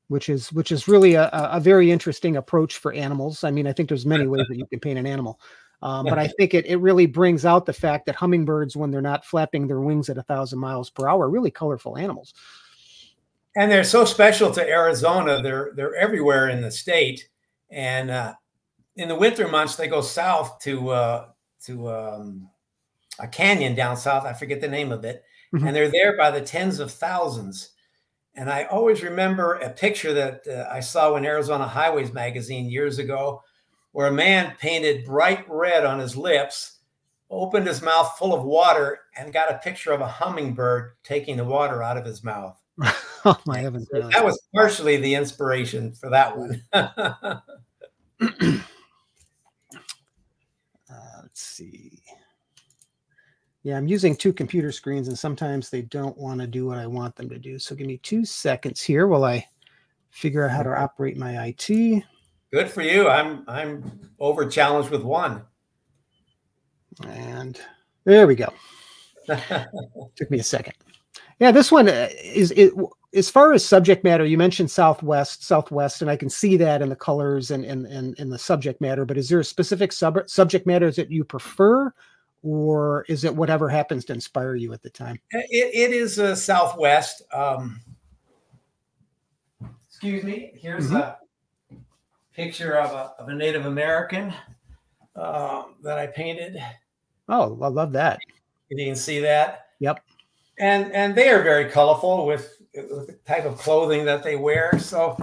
which 0.08 0.28
is 0.28 0.52
which 0.52 0.72
is 0.72 0.88
really 0.88 1.14
a, 1.14 1.28
a 1.32 1.60
very 1.60 1.90
interesting 1.90 2.36
approach 2.36 2.78
for 2.78 2.92
animals. 2.92 3.44
I 3.44 3.50
mean, 3.50 3.66
I 3.66 3.72
think 3.72 3.88
there's 3.88 4.06
many 4.06 4.26
ways 4.26 4.46
that 4.48 4.56
you 4.56 4.66
can 4.70 4.80
paint 4.80 4.98
an 4.98 5.06
animal. 5.06 5.40
Um, 5.82 6.04
but 6.04 6.18
I 6.18 6.28
think 6.38 6.54
it, 6.54 6.66
it 6.66 6.76
really 6.76 7.06
brings 7.06 7.44
out 7.44 7.66
the 7.66 7.72
fact 7.72 8.06
that 8.06 8.16
hummingbirds, 8.16 8.76
when 8.76 8.90
they're 8.90 9.00
not 9.00 9.24
flapping 9.24 9.66
their 9.66 9.80
wings 9.80 10.08
at 10.08 10.18
a 10.18 10.22
thousand 10.22 10.58
miles 10.58 10.90
per 10.90 11.08
hour, 11.08 11.26
are 11.26 11.30
really 11.30 11.50
colorful 11.50 11.96
animals 11.96 12.34
and 13.56 13.70
they're 13.70 13.84
so 13.84 14.04
special 14.04 14.50
to 14.52 14.66
Arizona. 14.66 15.42
They're 15.42 15.72
they're 15.74 15.94
everywhere 15.94 16.48
in 16.48 16.60
the 16.60 16.70
state, 16.70 17.28
and 17.70 18.10
uh, 18.10 18.34
in 18.96 19.08
the 19.08 19.14
winter 19.14 19.48
months 19.48 19.76
they 19.76 19.88
go 19.88 20.00
south 20.00 20.60
to 20.60 20.90
uh, 20.90 21.26
to 21.64 21.90
um, 21.90 22.50
a 23.18 23.26
canyon 23.26 23.74
down 23.74 23.96
south. 23.96 24.24
I 24.24 24.32
forget 24.32 24.60
the 24.60 24.68
name 24.68 24.92
of 24.92 25.04
it, 25.04 25.24
mm-hmm. 25.54 25.66
and 25.66 25.74
they're 25.74 25.90
there 25.90 26.16
by 26.16 26.30
the 26.30 26.40
tens 26.40 26.80
of 26.80 26.90
thousands. 26.90 27.70
And 28.34 28.48
I 28.48 28.64
always 28.64 29.02
remember 29.02 29.54
a 29.54 29.70
picture 29.70 30.12
that 30.14 30.46
uh, 30.46 30.68
I 30.70 30.80
saw 30.80 31.16
in 31.16 31.24
Arizona 31.24 31.66
Highways 31.66 32.12
magazine 32.12 32.70
years 32.70 32.98
ago, 32.98 33.42
where 33.92 34.06
a 34.06 34.12
man 34.12 34.54
painted 34.58 35.04
bright 35.04 35.44
red 35.48 35.84
on 35.84 35.98
his 35.98 36.16
lips, 36.16 36.78
opened 37.28 37.66
his 37.66 37.82
mouth 37.82 38.16
full 38.18 38.32
of 38.32 38.44
water, 38.44 39.00
and 39.16 39.32
got 39.32 39.50
a 39.50 39.58
picture 39.58 39.92
of 39.92 40.00
a 40.00 40.06
hummingbird 40.06 40.92
taking 41.02 41.36
the 41.36 41.44
water 41.44 41.82
out 41.82 41.96
of 41.96 42.04
his 42.04 42.22
mouth. 42.22 42.56
oh 43.24 43.38
my 43.46 43.58
heavens! 43.58 43.88
That 43.92 44.24
was 44.24 44.40
partially 44.54 44.96
the 44.96 45.14
inspiration 45.14 45.92
for 45.92 46.08
that 46.10 46.38
one. 46.38 46.62
uh, 46.72 47.40
let's 51.22 51.42
see. 51.42 51.99
Yeah, 53.62 53.76
I'm 53.76 53.86
using 53.86 54.16
two 54.16 54.32
computer 54.32 54.72
screens, 54.72 55.08
and 55.08 55.18
sometimes 55.18 55.68
they 55.68 55.82
don't 55.82 56.16
want 56.16 56.40
to 56.40 56.46
do 56.46 56.66
what 56.66 56.78
I 56.78 56.86
want 56.86 57.14
them 57.16 57.28
to 57.28 57.38
do. 57.38 57.58
So 57.58 57.74
give 57.74 57.86
me 57.86 57.98
two 57.98 58.24
seconds 58.24 58.82
here 58.82 59.06
while 59.06 59.24
I 59.24 59.46
figure 60.10 60.44
out 60.44 60.50
how 60.50 60.62
to 60.62 60.80
operate 60.80 61.16
my 61.16 61.46
IT. 61.46 62.02
Good 62.52 62.70
for 62.70 62.82
you. 62.82 63.08
I'm 63.08 63.44
I'm 63.46 64.00
over 64.18 64.46
challenged 64.46 64.90
with 64.90 65.02
one. 65.02 65.42
And 67.06 67.60
there 68.04 68.26
we 68.26 68.34
go. 68.34 68.52
Took 69.28 70.30
me 70.30 70.40
a 70.40 70.42
second. 70.44 70.74
Yeah, 71.38 71.52
this 71.52 71.70
one 71.70 71.88
uh, 71.88 72.08
is 72.22 72.50
it 72.52 72.72
as 73.14 73.30
far 73.30 73.52
as 73.52 73.64
subject 73.64 74.04
matter. 74.04 74.24
You 74.24 74.38
mentioned 74.38 74.70
Southwest, 74.70 75.44
Southwest, 75.44 76.02
and 76.02 76.10
I 76.10 76.16
can 76.16 76.28
see 76.28 76.56
that 76.56 76.82
in 76.82 76.88
the 76.88 76.96
colors 76.96 77.50
and 77.50 77.64
and 77.64 77.86
and, 77.86 78.18
in 78.18 78.30
the 78.30 78.38
subject 78.38 78.80
matter. 78.80 79.04
But 79.04 79.18
is 79.18 79.28
there 79.28 79.40
a 79.40 79.44
specific 79.44 79.92
sub- 79.92 80.28
subject 80.28 80.66
matter 80.66 80.90
that 80.90 81.10
you 81.10 81.24
prefer, 81.24 81.92
or 82.42 83.04
is 83.08 83.24
it 83.24 83.34
whatever 83.34 83.68
happens 83.68 84.04
to 84.06 84.12
inspire 84.12 84.54
you 84.54 84.72
at 84.72 84.82
the 84.82 84.90
time? 84.90 85.18
It, 85.30 85.74
it 85.74 85.92
is 85.92 86.18
a 86.18 86.34
Southwest. 86.34 87.22
Um, 87.32 87.80
excuse 89.88 90.24
me. 90.24 90.52
Here's 90.54 90.88
mm-hmm. 90.88 90.96
a 90.96 91.18
picture 92.34 92.78
of 92.78 92.92
a 92.92 93.22
of 93.22 93.28
a 93.28 93.34
Native 93.34 93.66
American 93.66 94.32
uh, 95.16 95.64
that 95.82 95.98
I 95.98 96.06
painted. 96.06 96.62
Oh, 97.28 97.58
I 97.62 97.68
love 97.68 97.92
that. 97.92 98.18
You 98.68 98.86
can 98.86 98.96
see 98.96 99.20
that. 99.20 99.66
Yep 99.80 100.00
and 100.60 100.92
and 100.92 101.14
they 101.14 101.30
are 101.30 101.42
very 101.42 101.68
colorful 101.68 102.26
with, 102.26 102.62
with 102.74 103.06
the 103.06 103.18
type 103.26 103.44
of 103.44 103.58
clothing 103.58 104.04
that 104.04 104.22
they 104.22 104.36
wear. 104.36 104.78
So 104.78 105.16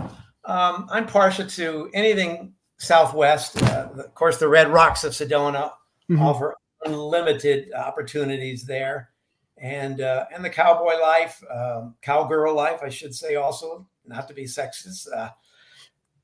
um, 0.46 0.88
I'm 0.92 1.06
partial 1.06 1.48
to 1.48 1.90
anything 1.94 2.54
Southwest. 2.78 3.62
Uh, 3.62 3.90
of 3.96 4.16
course, 4.16 4.38
the 4.38 4.48
Red 4.48 4.70
Rocks 4.70 5.04
of 5.04 5.14
Sedona 5.14 5.72
mm-hmm. 6.10 6.22
offer 6.22 6.56
unlimited 6.88 7.72
opportunities 7.74 8.66
there, 8.66 9.10
and 9.58 10.02
uh, 10.02 10.26
and 10.34 10.44
the 10.44 10.50
cowboy 10.50 11.00
life, 11.02 11.42
um, 11.54 11.96
cowgirl 12.02 12.56
life, 12.56 12.82
I 12.84 12.90
should 12.90 13.14
say, 13.14 13.36
also 13.36 13.88
not 14.06 14.28
to 14.28 14.34
be 14.34 14.46
sexist. 14.46 15.08
Uh, 15.16 15.30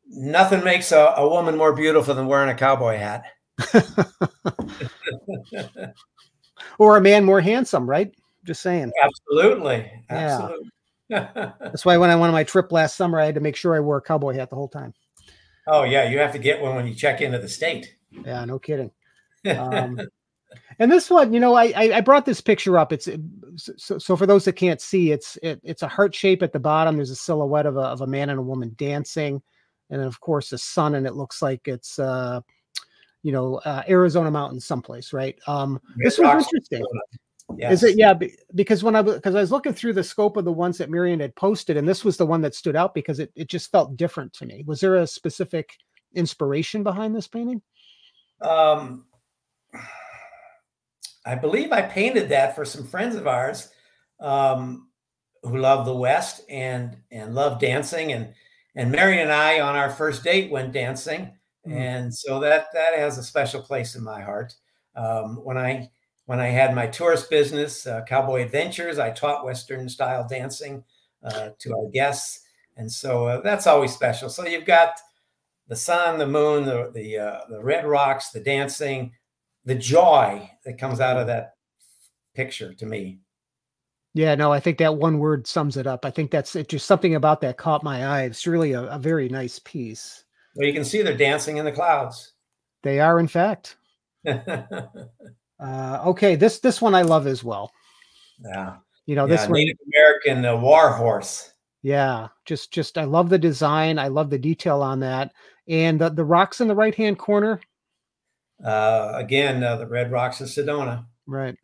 nothing 0.08 0.64
makes 0.64 0.92
a, 0.92 1.14
a 1.18 1.28
woman 1.28 1.58
more 1.58 1.74
beautiful 1.74 2.14
than 2.14 2.28
wearing 2.28 2.50
a 2.50 2.56
cowboy 2.56 2.98
hat. 2.98 3.26
or 6.78 6.98
a 6.98 7.02
man 7.02 7.24
more 7.24 7.42
handsome, 7.42 7.90
right? 7.90 8.14
Just 8.44 8.62
saying. 8.62 8.92
Absolutely. 9.02 9.90
Absolutely. 10.10 10.70
Yeah. 11.10 11.52
That's 11.60 11.86
why 11.86 11.98
when 11.98 12.10
I 12.10 12.16
went 12.16 12.30
on 12.30 12.34
my 12.34 12.44
trip 12.44 12.72
last 12.72 12.96
summer, 12.96 13.20
I 13.20 13.26
had 13.26 13.36
to 13.36 13.42
make 13.42 13.56
sure 13.56 13.76
I 13.76 13.80
wore 13.80 13.98
a 13.98 14.02
cowboy 14.02 14.34
hat 14.34 14.50
the 14.50 14.56
whole 14.56 14.68
time. 14.68 14.94
Oh 15.68 15.84
yeah, 15.84 16.10
you 16.10 16.20
have 16.20 16.34
to 16.34 16.40
get 16.40 16.62
one 16.62 16.76
when 16.76 16.88
you 16.88 16.94
check 16.94 17.22
into 17.22 17.40
the 17.40 17.48
state. 17.48 17.96
Yeah, 18.12 18.44
no 18.46 18.60
kidding. 18.60 18.92
Um, 19.46 20.00
and 20.80 20.92
this 20.92 21.10
one, 21.10 21.34
you 21.34 21.40
know, 21.40 21.56
I, 21.56 21.74
I 21.76 22.02
brought 22.02 22.26
this 22.26 22.42
picture 22.42 22.78
up. 22.78 22.92
It's 22.94 23.10
so, 23.56 23.98
so 23.98 24.16
for 24.16 24.26
those 24.26 24.46
that 24.46 24.54
can't 24.54 24.82
see, 24.82 25.12
it's 25.12 25.38
it, 25.44 25.60
it's 25.64 25.82
a 25.82 25.88
heart 25.88 26.14
shape 26.16 26.44
at 26.44 26.54
the 26.54 26.60
bottom. 26.60 26.96
There's 26.96 27.10
a 27.10 27.16
silhouette 27.16 27.66
of 27.66 27.78
a 27.78 27.82
of 27.82 28.02
a 28.02 28.08
man 28.08 28.30
and 28.30 28.40
a 28.40 28.44
woman 28.44 28.74
dancing, 28.78 29.42
and 29.90 30.00
then 30.00 30.08
of 30.08 30.20
course 30.20 30.50
the 30.50 30.58
sun, 30.58 30.96
and 30.96 31.06
it 31.06 31.16
looks 31.16 31.42
like 31.42 31.68
it's 31.68 32.00
uh, 32.00 32.42
you 33.24 33.32
know, 33.32 33.56
uh, 33.66 33.84
Arizona 33.88 34.30
mountains 34.30 34.66
someplace, 34.66 35.14
right? 35.14 35.40
Um, 35.48 35.82
this 35.98 36.20
was 36.20 36.46
interesting. 36.46 36.84
Yes. 37.58 37.74
Is 37.74 37.84
it 37.84 37.98
yeah? 37.98 38.14
Because 38.56 38.84
when 38.84 38.96
I 38.96 39.02
because 39.02 39.36
I 39.36 39.42
was 39.42 39.52
looking 39.52 39.74
through 39.74 39.94
the 39.94 40.04
scope 40.04 40.38
of 40.38 40.46
the 40.46 40.52
ones 40.52 40.78
that 40.78 40.90
Marion 40.90 41.20
had 41.20 41.36
posted, 41.36 41.78
and 41.78 41.88
this 41.88 42.04
was 42.04 42.18
the 42.18 42.26
one 42.26 42.42
that 42.42 42.56
stood 42.56 42.76
out 42.76 42.94
because 42.94 43.20
it 43.20 43.32
it 43.36 43.48
just 43.48 43.72
felt 43.72 43.98
different 43.98 44.34
to 44.34 44.46
me. 44.46 44.64
Was 44.66 44.80
there 44.80 44.96
a 44.96 45.08
specific 45.08 45.72
inspiration 46.16 46.84
behind 46.84 47.16
this 47.16 47.28
painting? 47.28 47.62
Um, 48.42 49.06
I 51.26 51.36
believe 51.36 51.72
I 51.72 51.82
painted 51.82 52.30
that 52.30 52.56
for 52.56 52.66
some 52.66 52.86
friends 52.86 53.16
of 53.16 53.28
ours. 53.28 53.70
Um, 54.20 54.88
who 55.44 55.58
love 55.58 55.86
the 55.86 55.96
West 55.96 56.42
and 56.50 56.98
and 57.12 57.36
love 57.36 57.60
dancing 57.60 58.14
and 58.14 58.34
and 58.76 58.92
Mary 58.92 59.22
and 59.22 59.32
I 59.32 59.60
on 59.60 59.76
our 59.76 59.90
first 59.90 60.24
date 60.24 60.50
went 60.50 60.72
dancing, 60.72 61.32
mm. 61.68 61.74
and 61.74 62.14
so 62.14 62.40
that 62.40 62.68
that 62.74 62.98
has 62.98 63.18
a 63.18 63.24
special 63.24 63.62
place 63.62 63.96
in 63.96 64.04
my 64.04 64.22
heart. 64.22 64.56
Um, 64.96 65.38
when 65.44 65.58
I 65.58 65.90
when 66.26 66.40
I 66.40 66.48
had 66.48 66.74
my 66.74 66.88
tourist 66.88 67.30
business, 67.30 67.86
uh, 67.86 68.04
Cowboy 68.08 68.42
Adventures, 68.42 68.98
I 68.98 69.12
taught 69.12 69.46
Western 69.46 69.90
style 69.90 70.26
dancing 70.28 70.84
uh, 71.24 71.50
to 71.60 71.74
our 71.74 71.90
guests, 71.92 72.42
and 72.78 72.92
so 72.92 73.28
uh, 73.28 73.42
that's 73.42 73.68
always 73.68 73.94
special. 73.94 74.30
So 74.30 74.48
you've 74.48 74.66
got 74.66 75.00
the 75.68 75.76
sun, 75.76 76.18
the 76.18 76.28
moon, 76.28 76.66
the 76.66 76.90
the 76.94 77.18
uh, 77.18 77.40
the 77.50 77.62
red 77.62 77.86
rocks, 77.86 78.30
the 78.32 78.40
dancing, 78.40 79.12
the 79.66 79.76
joy 79.76 80.50
that 80.66 80.78
comes 80.78 81.00
out 81.00 81.18
of 81.18 81.28
that 81.28 81.54
picture 82.36 82.74
to 82.74 82.86
me. 82.86 83.20
Yeah, 84.16 84.36
no, 84.36 84.52
I 84.52 84.60
think 84.60 84.78
that 84.78 84.96
one 84.96 85.18
word 85.18 85.48
sums 85.48 85.76
it 85.76 85.88
up. 85.88 86.06
I 86.06 86.12
think 86.12 86.30
that's 86.30 86.56
it. 86.56 86.70
Just 86.70 86.86
something 86.86 87.16
about 87.16 87.42
that 87.42 87.58
caught 87.58 87.84
my 87.84 88.06
eye. 88.06 88.24
It's 88.24 88.46
really 88.46 88.74
a, 88.74 88.84
a 88.84 89.00
very 89.00 89.28
nice 89.28 89.60
piece. 89.60 90.24
Well, 90.56 90.68
you 90.68 90.74
can 90.74 90.86
see 90.86 91.02
they're 91.02 91.18
dancing 91.18 91.58
in 91.58 91.66
the 91.66 91.72
clouds. 91.72 92.34
They 92.84 93.00
are, 93.00 93.20
in 93.20 93.28
fact. 93.28 93.78
uh, 94.28 94.88
okay, 95.60 96.36
this 96.36 96.60
this 96.60 96.82
one 96.82 96.94
I 96.94 97.02
love 97.02 97.26
as 97.26 97.44
well. 97.44 97.72
Yeah, 98.40 98.76
you 99.06 99.16
know 99.16 99.26
this 99.26 99.42
yeah, 99.42 99.48
one, 99.48 99.60
Native 99.60 99.78
American 99.88 100.46
uh, 100.46 100.58
war 100.58 100.94
horse. 100.94 101.52
Yeah, 101.82 102.28
just 102.46 102.72
just 102.72 102.98
I 102.98 103.04
love 103.06 103.30
the 103.30 103.40
design. 103.40 103.98
I 103.98 104.10
love 104.10 104.30
the 104.30 104.38
detail 104.38 104.82
on 104.82 105.00
that, 105.00 105.34
and 105.68 106.00
the 106.00 106.10
the 106.10 106.24
rocks 106.24 106.62
in 106.62 106.68
the 106.68 106.76
right 106.76 106.96
hand 106.96 107.18
corner. 107.18 107.60
Uh, 108.64 109.12
again, 109.16 109.64
uh, 109.64 109.78
the 109.78 109.88
red 109.88 110.12
rocks 110.12 110.42
of 110.42 110.48
Sedona. 110.48 111.06
Right. 111.28 111.56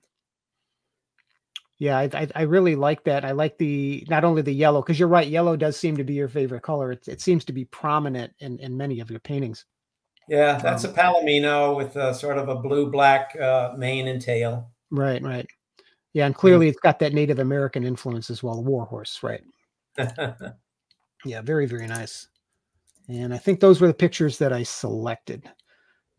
Yeah, 1.79 1.97
I, 1.97 2.09
I, 2.13 2.27
I 2.35 2.41
really 2.41 2.75
like 2.75 3.05
that. 3.05 3.23
I 3.23 3.31
like 3.31 3.57
the 3.57 4.05
not 4.09 4.25
only 4.25 4.41
the 4.41 4.51
yellow 4.51 4.81
because 4.81 4.99
you're 4.99 5.07
right, 5.07 5.27
yellow 5.27 5.55
does 5.55 5.77
seem 5.77 5.95
to 5.95 6.03
be 6.03 6.13
your 6.13 6.27
favorite 6.27 6.61
color. 6.61 6.91
It, 6.91 7.07
it 7.07 7.21
seems 7.21 7.45
to 7.45 7.53
be 7.53 7.65
prominent 7.65 8.33
in 8.39 8.59
in 8.59 8.75
many 8.75 8.99
of 8.99 9.09
your 9.09 9.21
paintings. 9.21 9.65
Yeah, 10.27 10.59
that's 10.59 10.83
um, 10.83 10.91
a 10.91 10.93
palomino 10.93 11.75
with 11.75 11.95
a, 11.95 12.13
sort 12.13 12.37
of 12.37 12.49
a 12.49 12.55
blue 12.55 12.91
black 12.91 13.35
uh, 13.37 13.73
mane 13.77 14.09
and 14.09 14.21
tail. 14.21 14.69
Right, 14.91 15.21
right. 15.23 15.47
Yeah, 16.13 16.25
and 16.25 16.35
clearly 16.35 16.67
it's 16.67 16.79
got 16.79 16.99
that 16.99 17.13
Native 17.13 17.39
American 17.39 17.85
influence 17.85 18.29
as 18.29 18.43
well. 18.43 18.55
The 18.55 18.69
warhorse, 18.69 19.23
right? 19.23 19.41
yeah, 21.25 21.41
very 21.41 21.65
very 21.65 21.87
nice. 21.87 22.27
And 23.07 23.33
I 23.33 23.37
think 23.37 23.59
those 23.59 23.79
were 23.79 23.87
the 23.87 23.93
pictures 23.93 24.37
that 24.37 24.51
I 24.51 24.63
selected. 24.63 25.49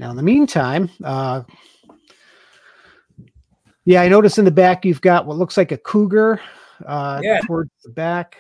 Now, 0.00 0.08
in 0.08 0.16
the 0.16 0.22
meantime, 0.22 0.88
uh, 1.04 1.42
yeah, 3.84 4.00
I 4.00 4.08
notice 4.08 4.38
in 4.38 4.46
the 4.46 4.50
back 4.50 4.86
you've 4.86 5.02
got 5.02 5.26
what 5.26 5.36
looks 5.36 5.58
like 5.58 5.72
a 5.72 5.76
cougar 5.76 6.40
uh, 6.86 7.20
yeah. 7.22 7.40
towards 7.44 7.70
the 7.84 7.90
back. 7.90 8.38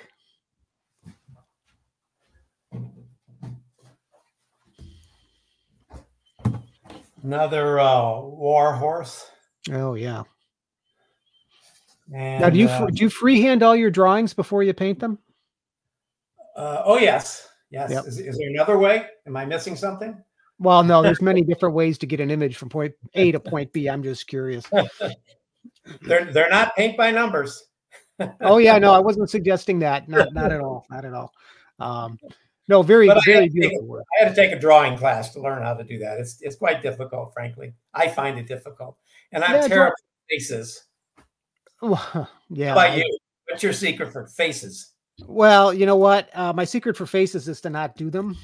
Another 7.22 7.78
uh, 7.78 8.20
war 8.20 8.72
horse. 8.72 9.30
Oh 9.70 9.92
yeah. 9.92 10.22
And, 12.14 12.40
now, 12.40 12.48
do 12.48 12.58
you 12.58 12.68
uh, 12.68 12.86
do 12.86 13.04
you 13.04 13.10
freehand 13.10 13.62
all 13.62 13.76
your 13.76 13.90
drawings 13.90 14.32
before 14.32 14.62
you 14.62 14.72
paint 14.72 14.98
them? 14.98 15.18
Uh, 16.56 16.80
oh 16.86 16.96
yes, 16.96 17.46
yes. 17.68 17.90
Yep. 17.90 18.06
Is, 18.06 18.18
is 18.18 18.38
there 18.38 18.48
another 18.48 18.78
way? 18.78 19.08
Am 19.26 19.36
I 19.36 19.44
missing 19.44 19.76
something? 19.76 20.16
Well, 20.60 20.84
no, 20.84 21.02
there's 21.02 21.22
many 21.22 21.42
different 21.46 21.74
ways 21.74 21.98
to 21.98 22.06
get 22.06 22.20
an 22.20 22.30
image 22.30 22.56
from 22.56 22.68
point 22.68 22.94
A 23.14 23.32
to 23.32 23.40
point 23.40 23.72
B. 23.72 23.88
I'm 23.88 24.02
just 24.02 24.28
curious. 24.28 24.64
they're 26.02 26.26
they're 26.26 26.50
not 26.50 26.76
paint 26.76 26.96
by 26.96 27.10
numbers. 27.10 27.64
oh 28.42 28.58
yeah, 28.58 28.78
no, 28.78 28.92
I 28.92 28.98
wasn't 29.00 29.30
suggesting 29.30 29.80
that. 29.80 30.08
Not 30.08 30.32
not 30.32 30.52
at 30.52 30.60
all. 30.60 30.86
Not 30.90 31.04
at 31.04 31.14
all. 31.14 31.32
Um, 31.80 32.18
no, 32.68 32.82
very 32.82 33.08
but 33.08 33.24
very 33.24 33.48
beautiful 33.48 33.86
work. 33.86 34.04
I 34.20 34.24
had 34.24 34.34
to 34.34 34.40
take 34.40 34.52
a 34.52 34.58
drawing 34.58 34.96
class 34.96 35.32
to 35.32 35.40
learn 35.40 35.62
how 35.62 35.74
to 35.74 35.82
do 35.82 35.98
that. 35.98 36.18
It's 36.18 36.40
it's 36.42 36.56
quite 36.56 36.82
difficult, 36.82 37.32
frankly. 37.32 37.72
I 37.94 38.08
find 38.08 38.38
it 38.38 38.46
difficult, 38.46 38.96
and 39.32 39.42
I'm 39.42 39.62
yeah, 39.62 39.68
terrible 39.68 39.92
at 39.92 40.30
faces. 40.30 40.84
Well, 41.80 42.30
yeah. 42.50 42.68
How 42.68 42.72
about 42.72 42.98
you? 42.98 43.18
What's 43.48 43.62
your 43.62 43.72
secret 43.72 44.12
for 44.12 44.26
faces? 44.26 44.92
Well, 45.26 45.72
you 45.72 45.86
know 45.86 45.96
what? 45.96 46.28
Uh, 46.34 46.52
my 46.52 46.64
secret 46.64 46.96
for 46.96 47.06
faces 47.06 47.48
is 47.48 47.60
to 47.62 47.70
not 47.70 47.96
do 47.96 48.10
them. 48.10 48.36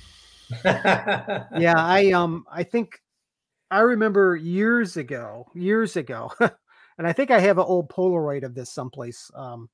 yeah, 0.64 1.74
I 1.76 2.12
um 2.12 2.44
I 2.50 2.62
think 2.62 3.00
I 3.70 3.80
remember 3.80 4.37
years 4.37 4.96
ago, 4.96 5.46
years 5.54 5.96
ago, 5.96 6.32
and 6.98 7.06
I 7.06 7.12
think 7.12 7.30
I 7.30 7.40
have 7.40 7.59
an 7.59 7.64
old 7.64 7.88
Polaroid 7.90 8.44
of 8.44 8.54
this 8.54 8.70
someplace. 8.70 9.30
Um, 9.35 9.68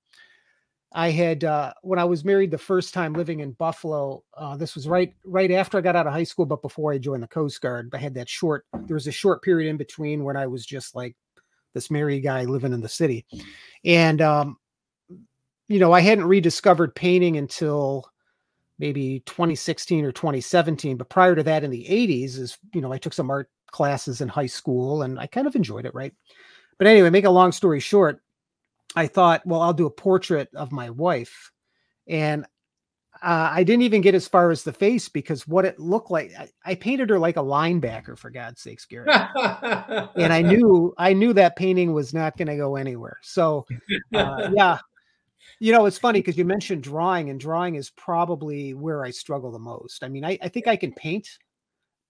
I 0.94 1.10
had 1.10 1.44
uh, 1.44 1.72
when 1.82 1.98
I 1.98 2.04
was 2.04 2.24
married 2.24 2.50
the 2.50 2.58
first 2.58 2.92
time 2.94 3.14
living 3.14 3.40
in 3.40 3.52
Buffalo. 3.52 4.24
Uh, 4.36 4.56
this 4.56 4.74
was 4.74 4.88
right 4.88 5.14
right 5.24 5.50
after 5.50 5.78
I 5.78 5.82
got 5.82 5.96
out 5.96 6.06
of 6.06 6.12
high 6.12 6.24
school, 6.24 6.46
but 6.46 6.62
before 6.62 6.92
I 6.92 6.98
joined 6.98 7.22
the 7.22 7.28
Coast 7.28 7.60
Guard. 7.60 7.90
I 7.94 7.98
had 7.98 8.14
that 8.14 8.28
short. 8.28 8.66
There 8.86 8.94
was 8.94 9.06
a 9.06 9.12
short 9.12 9.42
period 9.42 9.70
in 9.70 9.76
between 9.76 10.24
when 10.24 10.36
I 10.36 10.46
was 10.46 10.66
just 10.66 10.94
like 10.94 11.16
this 11.74 11.90
married 11.90 12.20
guy 12.20 12.44
living 12.44 12.72
in 12.72 12.80
the 12.80 12.88
city, 12.88 13.24
and 13.84 14.20
um, 14.20 14.56
you 15.68 15.78
know 15.78 15.92
I 15.92 16.00
hadn't 16.00 16.24
rediscovered 16.24 16.94
painting 16.94 17.36
until 17.36 18.06
maybe 18.82 19.20
2016 19.26 20.04
or 20.04 20.10
2017 20.10 20.96
but 20.96 21.08
prior 21.08 21.36
to 21.36 21.44
that 21.44 21.62
in 21.62 21.70
the 21.70 21.86
80s 21.88 22.36
is 22.36 22.58
you 22.74 22.80
know 22.80 22.92
i 22.92 22.98
took 22.98 23.12
some 23.12 23.30
art 23.30 23.48
classes 23.70 24.20
in 24.20 24.28
high 24.28 24.46
school 24.46 25.02
and 25.02 25.20
i 25.20 25.26
kind 25.26 25.46
of 25.46 25.54
enjoyed 25.54 25.86
it 25.86 25.94
right? 25.94 26.12
But 26.78 26.88
anyway 26.88 27.08
make 27.08 27.24
a 27.24 27.30
long 27.30 27.52
story 27.52 27.78
short 27.78 28.20
i 28.96 29.06
thought 29.06 29.46
well 29.46 29.62
i'll 29.62 29.72
do 29.72 29.86
a 29.86 29.90
portrait 29.90 30.48
of 30.54 30.72
my 30.72 30.90
wife 30.90 31.52
and 32.08 32.44
uh, 33.22 33.50
i 33.52 33.62
didn't 33.62 33.82
even 33.82 34.00
get 34.00 34.16
as 34.16 34.26
far 34.26 34.50
as 34.50 34.64
the 34.64 34.72
face 34.72 35.08
because 35.08 35.46
what 35.46 35.64
it 35.64 35.78
looked 35.78 36.10
like 36.10 36.32
I, 36.36 36.50
I 36.64 36.74
painted 36.74 37.08
her 37.10 37.20
like 37.20 37.36
a 37.36 37.42
linebacker 37.42 38.18
for 38.18 38.30
god's 38.30 38.62
sakes 38.62 38.84
gary. 38.84 39.06
And 40.16 40.32
i 40.32 40.42
knew 40.50 40.92
i 40.98 41.12
knew 41.12 41.32
that 41.34 41.54
painting 41.54 41.92
was 41.92 42.12
not 42.12 42.36
going 42.36 42.48
to 42.48 42.56
go 42.56 42.74
anywhere. 42.74 43.18
So 43.22 43.64
uh, 44.12 44.50
yeah 44.56 44.78
you 45.60 45.72
know, 45.72 45.86
it's 45.86 45.98
funny 45.98 46.20
because 46.20 46.36
you 46.36 46.44
mentioned 46.44 46.82
drawing, 46.82 47.30
and 47.30 47.38
drawing 47.38 47.74
is 47.74 47.90
probably 47.90 48.74
where 48.74 49.04
I 49.04 49.10
struggle 49.10 49.50
the 49.50 49.58
most. 49.58 50.02
I 50.02 50.08
mean, 50.08 50.24
I, 50.24 50.38
I 50.42 50.48
think 50.48 50.66
I 50.68 50.76
can 50.76 50.92
paint, 50.92 51.28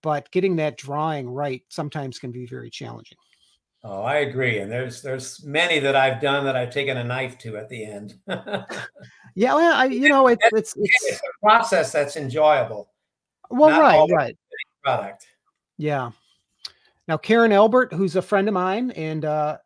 but 0.02 0.30
getting 0.30 0.56
that 0.56 0.76
drawing 0.76 1.28
right 1.28 1.62
sometimes 1.68 2.18
can 2.18 2.32
be 2.32 2.46
very 2.46 2.70
challenging. 2.70 3.18
Oh, 3.84 4.02
I 4.02 4.16
agree. 4.16 4.58
And 4.58 4.70
there's 4.70 5.02
there's 5.02 5.44
many 5.44 5.80
that 5.80 5.96
I've 5.96 6.20
done 6.20 6.44
that 6.44 6.54
I've 6.54 6.70
taken 6.70 6.98
a 6.98 7.04
knife 7.04 7.36
to 7.38 7.56
at 7.56 7.68
the 7.68 7.84
end. 7.84 8.14
yeah, 9.34 9.54
well, 9.54 9.74
I 9.74 9.86
you 9.86 10.08
know 10.08 10.28
it, 10.28 10.38
it's, 10.52 10.74
it's 10.76 11.04
it's 11.04 11.20
a 11.20 11.46
process 11.46 11.90
that's 11.90 12.16
enjoyable. 12.16 12.90
Well, 13.50 13.80
right, 13.80 14.08
right. 14.10 14.36
Product. 14.84 15.26
Yeah. 15.78 16.12
Now, 17.08 17.16
Karen 17.16 17.52
Elbert, 17.52 17.92
who's 17.92 18.14
a 18.16 18.22
friend 18.22 18.46
of 18.46 18.54
mine, 18.54 18.92
and 18.92 19.24
uh, 19.24 19.58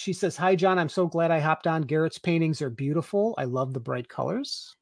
she 0.00 0.14
says, 0.14 0.34
Hi, 0.38 0.56
John. 0.56 0.78
I'm 0.78 0.88
so 0.88 1.06
glad 1.06 1.30
I 1.30 1.40
hopped 1.40 1.66
on. 1.66 1.82
Garrett's 1.82 2.18
paintings 2.18 2.62
are 2.62 2.70
beautiful. 2.70 3.34
I 3.36 3.44
love 3.44 3.74
the 3.74 3.80
bright 3.80 4.08
colors. 4.08 4.74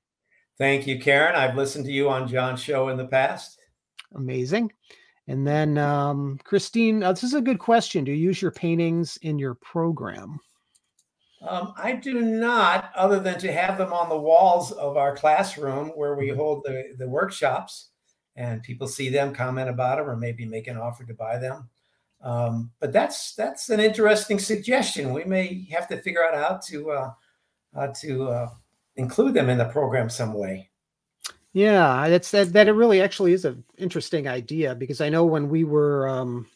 Thank 0.58 0.86
you, 0.86 1.00
Karen. 1.00 1.34
I've 1.34 1.56
listened 1.56 1.86
to 1.86 1.92
you 1.92 2.08
on 2.08 2.28
John's 2.28 2.62
show 2.62 2.88
in 2.88 2.96
the 2.96 3.06
past. 3.06 3.58
Amazing. 4.14 4.70
And 5.26 5.44
then 5.44 5.76
um, 5.76 6.38
Christine, 6.44 7.02
uh, 7.02 7.12
this 7.12 7.24
is 7.24 7.34
a 7.34 7.40
good 7.40 7.58
question. 7.58 8.04
Do 8.04 8.12
you 8.12 8.18
use 8.18 8.40
your 8.40 8.52
paintings 8.52 9.18
in 9.22 9.40
your 9.40 9.54
program? 9.54 10.38
Um, 11.42 11.74
I 11.76 11.92
do 11.92 12.20
not, 12.20 12.92
other 12.94 13.18
than 13.18 13.40
to 13.40 13.52
have 13.52 13.76
them 13.76 13.92
on 13.92 14.08
the 14.08 14.16
walls 14.16 14.70
of 14.72 14.96
our 14.96 15.16
classroom 15.16 15.88
where 15.96 16.14
we 16.14 16.28
mm-hmm. 16.28 16.38
hold 16.38 16.62
the, 16.64 16.94
the 16.96 17.08
workshops 17.08 17.90
and 18.36 18.62
people 18.62 18.86
see 18.86 19.08
them, 19.08 19.34
comment 19.34 19.68
about 19.68 19.98
them, 19.98 20.08
or 20.08 20.16
maybe 20.16 20.44
make 20.44 20.68
an 20.68 20.76
offer 20.76 21.04
to 21.04 21.14
buy 21.14 21.38
them. 21.38 21.68
Um, 22.20 22.70
but 22.80 22.92
that's 22.92 23.34
that's 23.34 23.70
an 23.70 23.80
interesting 23.80 24.38
suggestion. 24.38 25.12
We 25.12 25.24
may 25.24 25.66
have 25.70 25.88
to 25.88 26.02
figure 26.02 26.24
out 26.24 26.34
how 26.34 26.60
to 26.68 26.90
uh, 26.90 27.10
how 27.74 27.86
to 28.00 28.28
uh, 28.28 28.48
include 28.96 29.34
them 29.34 29.48
in 29.48 29.58
the 29.58 29.66
program 29.66 30.10
some 30.10 30.34
way. 30.34 30.68
Yeah, 31.52 32.08
that's 32.08 32.30
that. 32.32 32.52
That 32.52 32.68
it 32.68 32.72
really 32.72 33.00
actually 33.00 33.32
is 33.32 33.44
an 33.44 33.64
interesting 33.78 34.28
idea 34.28 34.74
because 34.74 35.00
I 35.00 35.08
know 35.08 35.24
when 35.24 35.48
we 35.48 35.64
were 35.64 36.08
um, 36.08 36.46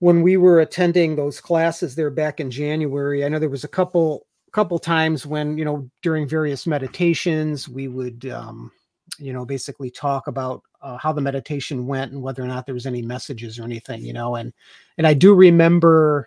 when 0.00 0.22
we 0.22 0.36
were 0.36 0.60
attending 0.60 1.14
those 1.14 1.40
classes 1.40 1.94
there 1.94 2.10
back 2.10 2.40
in 2.40 2.50
January, 2.50 3.24
I 3.24 3.28
know 3.28 3.38
there 3.38 3.48
was 3.48 3.64
a 3.64 3.68
couple 3.68 4.26
couple 4.52 4.78
times 4.78 5.24
when 5.24 5.56
you 5.56 5.64
know 5.64 5.88
during 6.02 6.28
various 6.28 6.66
meditations 6.66 7.68
we 7.68 7.88
would 7.88 8.26
um, 8.26 8.70
you 9.18 9.32
know 9.32 9.44
basically 9.44 9.90
talk 9.90 10.26
about 10.26 10.62
uh, 10.80 10.96
how 10.96 11.12
the 11.12 11.20
meditation 11.20 11.86
went 11.86 12.12
and 12.12 12.22
whether 12.22 12.42
or 12.42 12.46
not 12.46 12.66
there 12.66 12.74
was 12.74 12.86
any 12.86 13.02
messages 13.02 13.58
or 13.58 13.64
anything 13.64 14.02
you 14.02 14.12
know 14.12 14.34
and 14.36 14.52
and 14.98 15.06
i 15.06 15.14
do 15.14 15.34
remember 15.34 16.26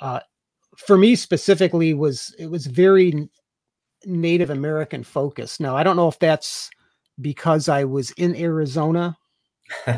uh, 0.00 0.20
for 0.76 0.96
me 0.96 1.14
specifically 1.14 1.94
was 1.94 2.34
it 2.38 2.50
was 2.50 2.66
very 2.66 3.28
native 4.04 4.50
american 4.50 5.04
focused. 5.04 5.60
Now 5.60 5.76
i 5.76 5.82
don't 5.82 5.96
know 5.96 6.08
if 6.08 6.18
that's 6.18 6.70
because 7.20 7.68
i 7.68 7.84
was 7.84 8.10
in 8.12 8.34
arizona 8.34 9.16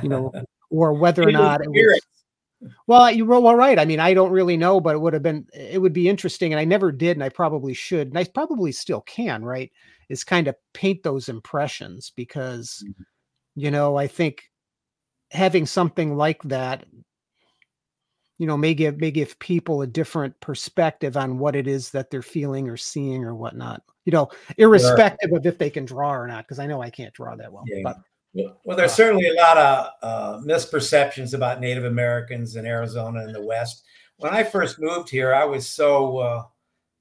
you 0.03 0.09
know 0.09 0.33
or 0.71 0.93
whether 0.93 1.23
or 1.23 1.33
not 1.33 1.63
it 1.63 1.71
was 1.71 2.01
Well, 2.87 3.11
you 3.11 3.25
were 3.25 3.41
well, 3.41 3.55
right. 3.55 3.79
I 3.79 3.85
mean, 3.85 4.01
I 4.01 4.15
don't 4.15 4.33
really 4.33 4.57
know, 4.57 4.81
but 4.81 4.95
it 4.95 4.99
would 4.99 5.15
have 5.15 5.23
been, 5.23 5.47
it 5.53 5.81
would 5.81 5.93
be 5.93 6.09
interesting. 6.09 6.53
And 6.53 6.61
I 6.61 6.65
never 6.65 6.93
did, 6.93 7.17
and 7.17 7.25
I 7.25 7.29
probably 7.29 7.75
should, 7.75 8.09
and 8.09 8.19
I 8.19 8.25
probably 8.25 8.73
still 8.73 9.03
can, 9.03 9.45
right? 9.45 9.71
Is 10.09 10.25
kind 10.25 10.49
of 10.49 10.57
paint 10.73 11.03
those 11.03 11.29
impressions 11.29 12.13
because, 12.15 12.85
mm-hmm. 12.87 13.03
you 13.55 13.71
know, 13.71 13.97
I 13.97 14.07
think 14.07 14.51
having 15.31 15.67
something 15.67 16.17
like 16.17 16.43
that, 16.45 16.85
you 18.39 18.47
know, 18.47 18.57
may 18.57 18.75
give 18.75 18.99
may 18.99 19.11
give 19.11 19.39
people 19.39 19.83
a 19.83 19.87
different 19.87 20.39
perspective 20.41 21.17
on 21.17 21.39
what 21.39 21.57
it 21.57 21.67
is 21.67 21.91
that 21.91 22.11
they're 22.11 22.21
feeling 22.21 22.69
or 22.69 22.77
seeing 22.77 23.25
or 23.25 23.35
whatnot. 23.35 23.83
You 24.05 24.13
know, 24.13 24.29
irrespective 24.59 25.31
sure. 25.31 25.39
of 25.39 25.47
if 25.47 25.57
they 25.57 25.71
can 25.71 25.85
draw 25.85 26.13
or 26.13 26.27
not, 26.27 26.45
because 26.45 26.59
I 26.59 26.67
know 26.67 26.83
I 26.83 26.91
can't 26.91 27.15
draw 27.15 27.37
that 27.37 27.53
well. 27.53 27.65
Yeah. 27.67 27.81
But 27.83 27.97
well, 28.35 28.77
there's 28.77 28.93
certainly 28.93 29.29
a 29.29 29.35
lot 29.35 29.57
of 29.57 29.91
uh, 30.03 30.39
misperceptions 30.45 31.35
about 31.35 31.61
Native 31.61 31.85
Americans 31.85 32.57
in 32.57 32.67
Arizona 32.67 33.21
and 33.21 33.35
the 33.35 33.43
West. 33.43 33.85
When 34.17 34.33
I 34.33 34.43
first 34.43 34.81
moved 34.81 35.09
here, 35.09 35.35
I 35.35 35.45
was 35.45 35.67
so 35.69 36.19
uh, 36.19 36.43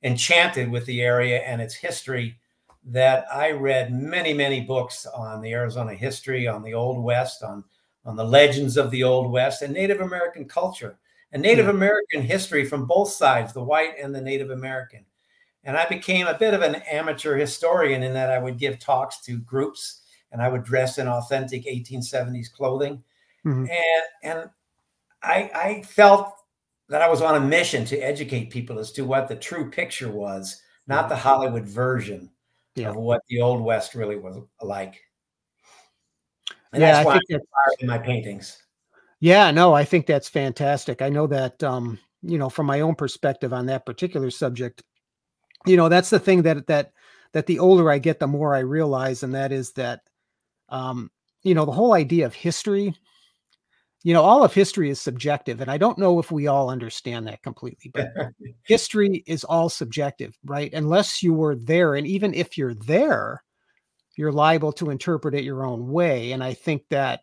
enchanted 0.04 0.70
with 0.70 0.86
the 0.86 1.02
area 1.02 1.40
and 1.40 1.62
its 1.62 1.76
history 1.76 2.38
that 2.86 3.26
I 3.32 3.52
read 3.52 3.94
many, 3.94 4.34
many 4.34 4.62
books 4.62 5.06
on 5.06 5.42
the 5.42 5.54
Arizona 5.54 5.94
history, 5.94 6.48
on 6.48 6.64
the 6.64 6.74
Old 6.74 7.04
West, 7.04 7.44
on 7.44 7.64
on 8.06 8.18
the 8.18 8.26
legends 8.26 8.76
of 8.76 8.92
the 8.92 9.04
Old 9.04 9.32
West, 9.32 9.62
and 9.62 9.74
Native 9.74 10.02
American 10.02 10.46
culture 10.46 10.98
and 11.34 11.42
Native 11.42 11.66
mm-hmm. 11.66 11.78
American 11.78 12.22
history 12.22 12.64
from 12.64 12.86
both 12.86 13.10
sides, 13.10 13.54
the 13.54 13.64
white 13.64 13.96
and 14.02 14.14
the 14.14 14.22
Native 14.22 14.52
American. 14.52 15.04
And 15.64 15.76
I 15.76 15.86
became 15.88 16.28
a 16.28 16.38
bit 16.38 16.54
of 16.54 16.62
an 16.62 16.76
amateur 16.76 17.36
historian 17.36 18.04
in 18.04 18.14
that 18.14 18.30
I 18.30 18.38
would 18.38 18.60
give 18.60 18.80
talks 18.80 19.20
to 19.22 19.40
groups 19.40 20.02
and 20.34 20.42
I 20.42 20.50
would 20.50 20.64
dress 20.64 20.98
in 20.98 21.08
authentic 21.08 21.66
1870s 21.66 22.52
clothing. 22.52 23.04
Mm-hmm. 23.46 23.68
And 23.70 24.04
and 24.24 24.50
I, 25.22 25.52
I 25.56 25.82
felt 25.84 26.34
that 26.90 27.02
I 27.02 27.10
was 27.10 27.22
on 27.22 27.36
a 27.36 27.40
mission 27.40 27.86
to 27.86 27.98
educate 27.98 28.50
people 28.50 28.80
as 28.80 28.92
to 28.94 29.06
what 29.06 29.30
the 29.30 29.36
true 29.36 29.70
picture 29.70 30.12
was, 30.12 30.62
not 30.88 31.08
the 31.08 31.16
Hollywood 31.16 31.66
version 31.66 32.30
yeah. 32.76 32.90
of 32.90 32.98
what 32.98 33.22
the 33.30 33.40
Old 33.40 33.62
West 33.62 33.96
really 33.96 34.18
was 34.18 34.38
like. 34.62 35.00
And 36.74 36.82
yeah, 36.82 36.94
that's 36.94 37.06
why 37.06 37.16
I 37.16 37.20
think 37.30 37.42
I'm 37.42 37.74
in 37.80 37.88
my 37.88 38.00
paintings. 38.00 38.58
Yeah, 39.20 39.52
no, 39.52 39.74
I 39.74 39.86
think 39.86 40.08
that's 40.08 40.28
fantastic. 40.28 41.02
I 41.02 41.10
know 41.10 41.28
that 41.28 41.64
um, 41.64 42.00
you 42.24 42.38
know, 42.38 42.50
from 42.50 42.66
my 42.66 42.82
own 42.82 42.96
perspective 42.96 43.54
on 43.54 43.68
that 43.68 43.86
particular 43.86 44.32
subject, 44.32 44.82
you 45.66 45.78
know, 45.78 45.90
that's 45.90 46.10
the 46.10 46.20
thing 46.20 46.42
that 46.42 46.68
that 46.68 46.92
that 47.34 47.46
the 47.46 47.60
older 47.60 47.90
I 47.92 48.00
get, 48.00 48.20
the 48.20 48.28
more 48.28 48.56
I 48.56 48.60
realize, 48.60 49.24
and 49.24 49.36
that 49.36 49.52
is 49.52 49.72
that 49.74 50.02
um, 50.74 51.12
you 51.44 51.54
know, 51.54 51.66
the 51.66 51.72
whole 51.72 51.94
idea 51.94 52.26
of 52.26 52.34
history, 52.34 52.94
you 54.04 54.14
know, 54.14 54.24
all 54.24 54.44
of 54.44 54.54
history 54.54 54.90
is 54.90 55.00
subjective. 55.00 55.62
And 55.62 55.70
I 55.70 55.78
don't 55.78 56.00
know 56.00 56.20
if 56.20 56.32
we 56.32 56.48
all 56.48 56.70
understand 56.70 57.28
that 57.28 57.44
completely, 57.44 57.92
but 57.94 58.12
history 58.64 59.24
is 59.28 59.44
all 59.44 59.70
subjective, 59.70 60.38
right? 60.44 60.74
Unless 60.74 61.22
you 61.22 61.34
were 61.34 61.56
there. 61.56 61.94
And 61.96 62.08
even 62.08 62.34
if 62.34 62.58
you're 62.58 62.74
there, 62.74 63.44
you're 64.18 64.32
liable 64.32 64.74
to 64.74 64.90
interpret 64.90 65.36
it 65.36 65.44
your 65.44 65.66
own 65.66 65.88
way. 65.90 66.32
And 66.32 66.44
I 66.44 66.54
think 66.54 66.84
that, 66.90 67.22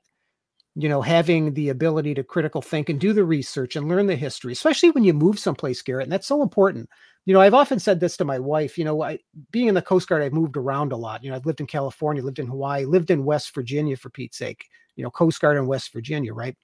you 0.77 0.89
know, 0.89 1.03
having 1.03 1.55
the 1.55 1.69
ability 1.69 2.15
to 2.15 2.23
critical 2.23 2.63
think 2.63 2.89
and 2.89 3.01
do 3.01 3.13
the 3.13 3.25
research 3.25 3.77
and 3.77 3.89
learn 3.89 4.07
the 4.07 4.17
history, 4.17 4.53
especially 4.53 4.91
when 4.91 5.05
you 5.05 5.13
move 5.13 5.39
someplace, 5.39 5.83
Garrett, 5.83 6.05
and 6.05 6.13
that's 6.13 6.27
so 6.27 6.43
important 6.43 6.89
you 7.27 7.35
know, 7.35 7.41
I've 7.41 7.55
often 7.55 7.79
said 7.79 8.01
this 8.01 8.17
to 8.17 8.25
my 8.25 8.39
wife, 8.39 8.79
you 8.79 8.85
know, 8.85 9.03
I, 9.03 9.19
being 9.51 9.69
in 9.69 9.75
the 9.75 9.83
Coast 9.83 10.09
Guard, 10.09 10.23
I've 10.23 10.33
moved 10.33 10.57
around 10.57 10.93
a 10.93 10.97
lot. 10.97 11.23
You 11.23 11.31
know, 11.31 11.37
I've 11.37 11.47
lived 11.47 11.61
in 11.61 11.67
California, 11.67 12.23
lived 12.23 12.39
in 12.39 12.47
Hawaii, 12.47 12.85
lived 12.85 13.11
in 13.11 13.25
West 13.25 13.55
Virginia 13.55 13.97
for 13.97 14.11
Pete's 14.11 14.39
sake, 14.39 14.67
you 14.97 15.05
know, 15.05 15.11
Coast 15.11 15.41
Guard 15.41 15.57
in 15.57 15.67
West 15.67 15.93
Virginia, 15.93 16.33
right? 16.33 16.57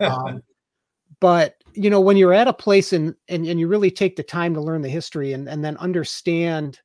Um, 0.00 0.42
but, 1.20 1.56
you 1.74 1.90
know, 1.90 2.00
when 2.00 2.16
you're 2.16 2.32
at 2.32 2.48
a 2.48 2.52
place 2.52 2.92
and, 2.92 3.14
and, 3.28 3.46
and 3.46 3.60
you 3.60 3.68
really 3.68 3.90
take 3.90 4.16
the 4.16 4.22
time 4.22 4.54
to 4.54 4.60
learn 4.60 4.82
the 4.82 4.88
history 4.88 5.34
and, 5.34 5.48
and 5.48 5.62
then 5.62 5.76
understand, 5.76 6.80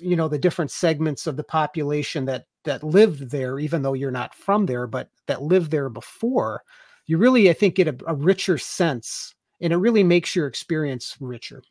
you 0.00 0.14
know, 0.14 0.28
the 0.28 0.38
different 0.38 0.70
segments 0.70 1.26
of 1.26 1.36
the 1.36 1.44
population 1.44 2.26
that, 2.26 2.44
that 2.66 2.84
lived 2.84 3.30
there, 3.30 3.58
even 3.58 3.82
though 3.82 3.94
you're 3.94 4.10
not 4.10 4.34
from 4.34 4.66
there, 4.66 4.86
but 4.86 5.10
that 5.26 5.42
lived 5.42 5.70
there 5.70 5.88
before, 5.88 6.62
you 7.06 7.18
really, 7.18 7.50
I 7.50 7.54
think, 7.54 7.76
get 7.76 7.88
a, 7.88 7.96
a 8.06 8.14
richer 8.14 8.58
sense 8.58 9.34
and 9.60 9.72
it 9.72 9.76
really 9.76 10.04
makes 10.04 10.36
your 10.36 10.46
experience 10.46 11.16
richer 11.20 11.62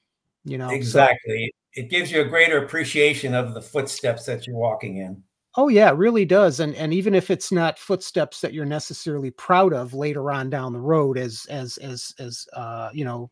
you 0.43 0.57
know 0.57 0.69
exactly. 0.69 1.51
So, 1.75 1.81
it 1.81 1.89
gives 1.89 2.11
you 2.11 2.21
a 2.21 2.25
greater 2.25 2.63
appreciation 2.63 3.33
of 3.33 3.53
the 3.53 3.61
footsteps 3.61 4.25
that 4.25 4.47
you're 4.47 4.55
walking 4.55 4.97
in. 4.97 5.21
Oh 5.57 5.67
yeah 5.67 5.89
it 5.89 5.97
really 5.97 6.25
does 6.25 6.59
and 6.59 6.75
and 6.75 6.93
even 6.93 7.15
if 7.15 7.31
it's 7.31 7.51
not 7.51 7.79
footsteps 7.79 8.41
that 8.41 8.53
you're 8.53 8.65
necessarily 8.65 9.31
proud 9.31 9.73
of 9.73 9.93
later 9.93 10.31
on 10.31 10.49
down 10.49 10.73
the 10.73 10.79
road 10.79 11.17
as 11.17 11.45
as 11.49 11.77
as 11.77 12.13
as 12.19 12.45
uh 12.53 12.89
you 12.93 13.05
know 13.05 13.31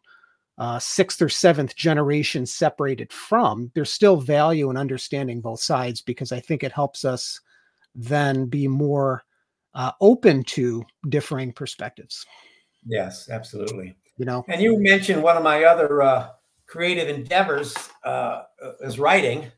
uh, 0.60 0.78
sixth 0.78 1.19
or 1.19 1.30
seventh 1.30 1.76
generation 1.76 2.45
separated 2.45 3.12
from, 3.12 3.71
there's 3.73 3.91
still 3.91 4.17
value 4.17 4.69
in 4.69 4.78
understanding 4.78 5.41
both 5.41 5.60
sides 5.60 5.99
because 5.99 6.32
I 6.32 6.39
think 6.39 6.63
it 6.63 6.71
helps 6.71 7.04
us 7.04 7.41
then 7.95 8.45
be 8.45 8.67
more 8.67 9.23
uh, 9.73 9.91
open 10.01 10.43
to 10.43 10.84
differing 11.10 11.51
perspectives. 11.51 12.25
Yes, 12.86 13.29
absolutely. 13.29 13.95
You 14.17 14.25
know, 14.25 14.45
and 14.47 14.62
you 14.62 14.77
mentioned 14.79 15.23
one 15.23 15.38
of 15.38 15.43
my 15.43 15.63
other 15.63 16.01
uh, 16.01 16.29
creative 16.67 17.10
endeavors 17.10 17.75
uh, 18.03 18.43
is 18.82 18.99
writing. 18.99 19.51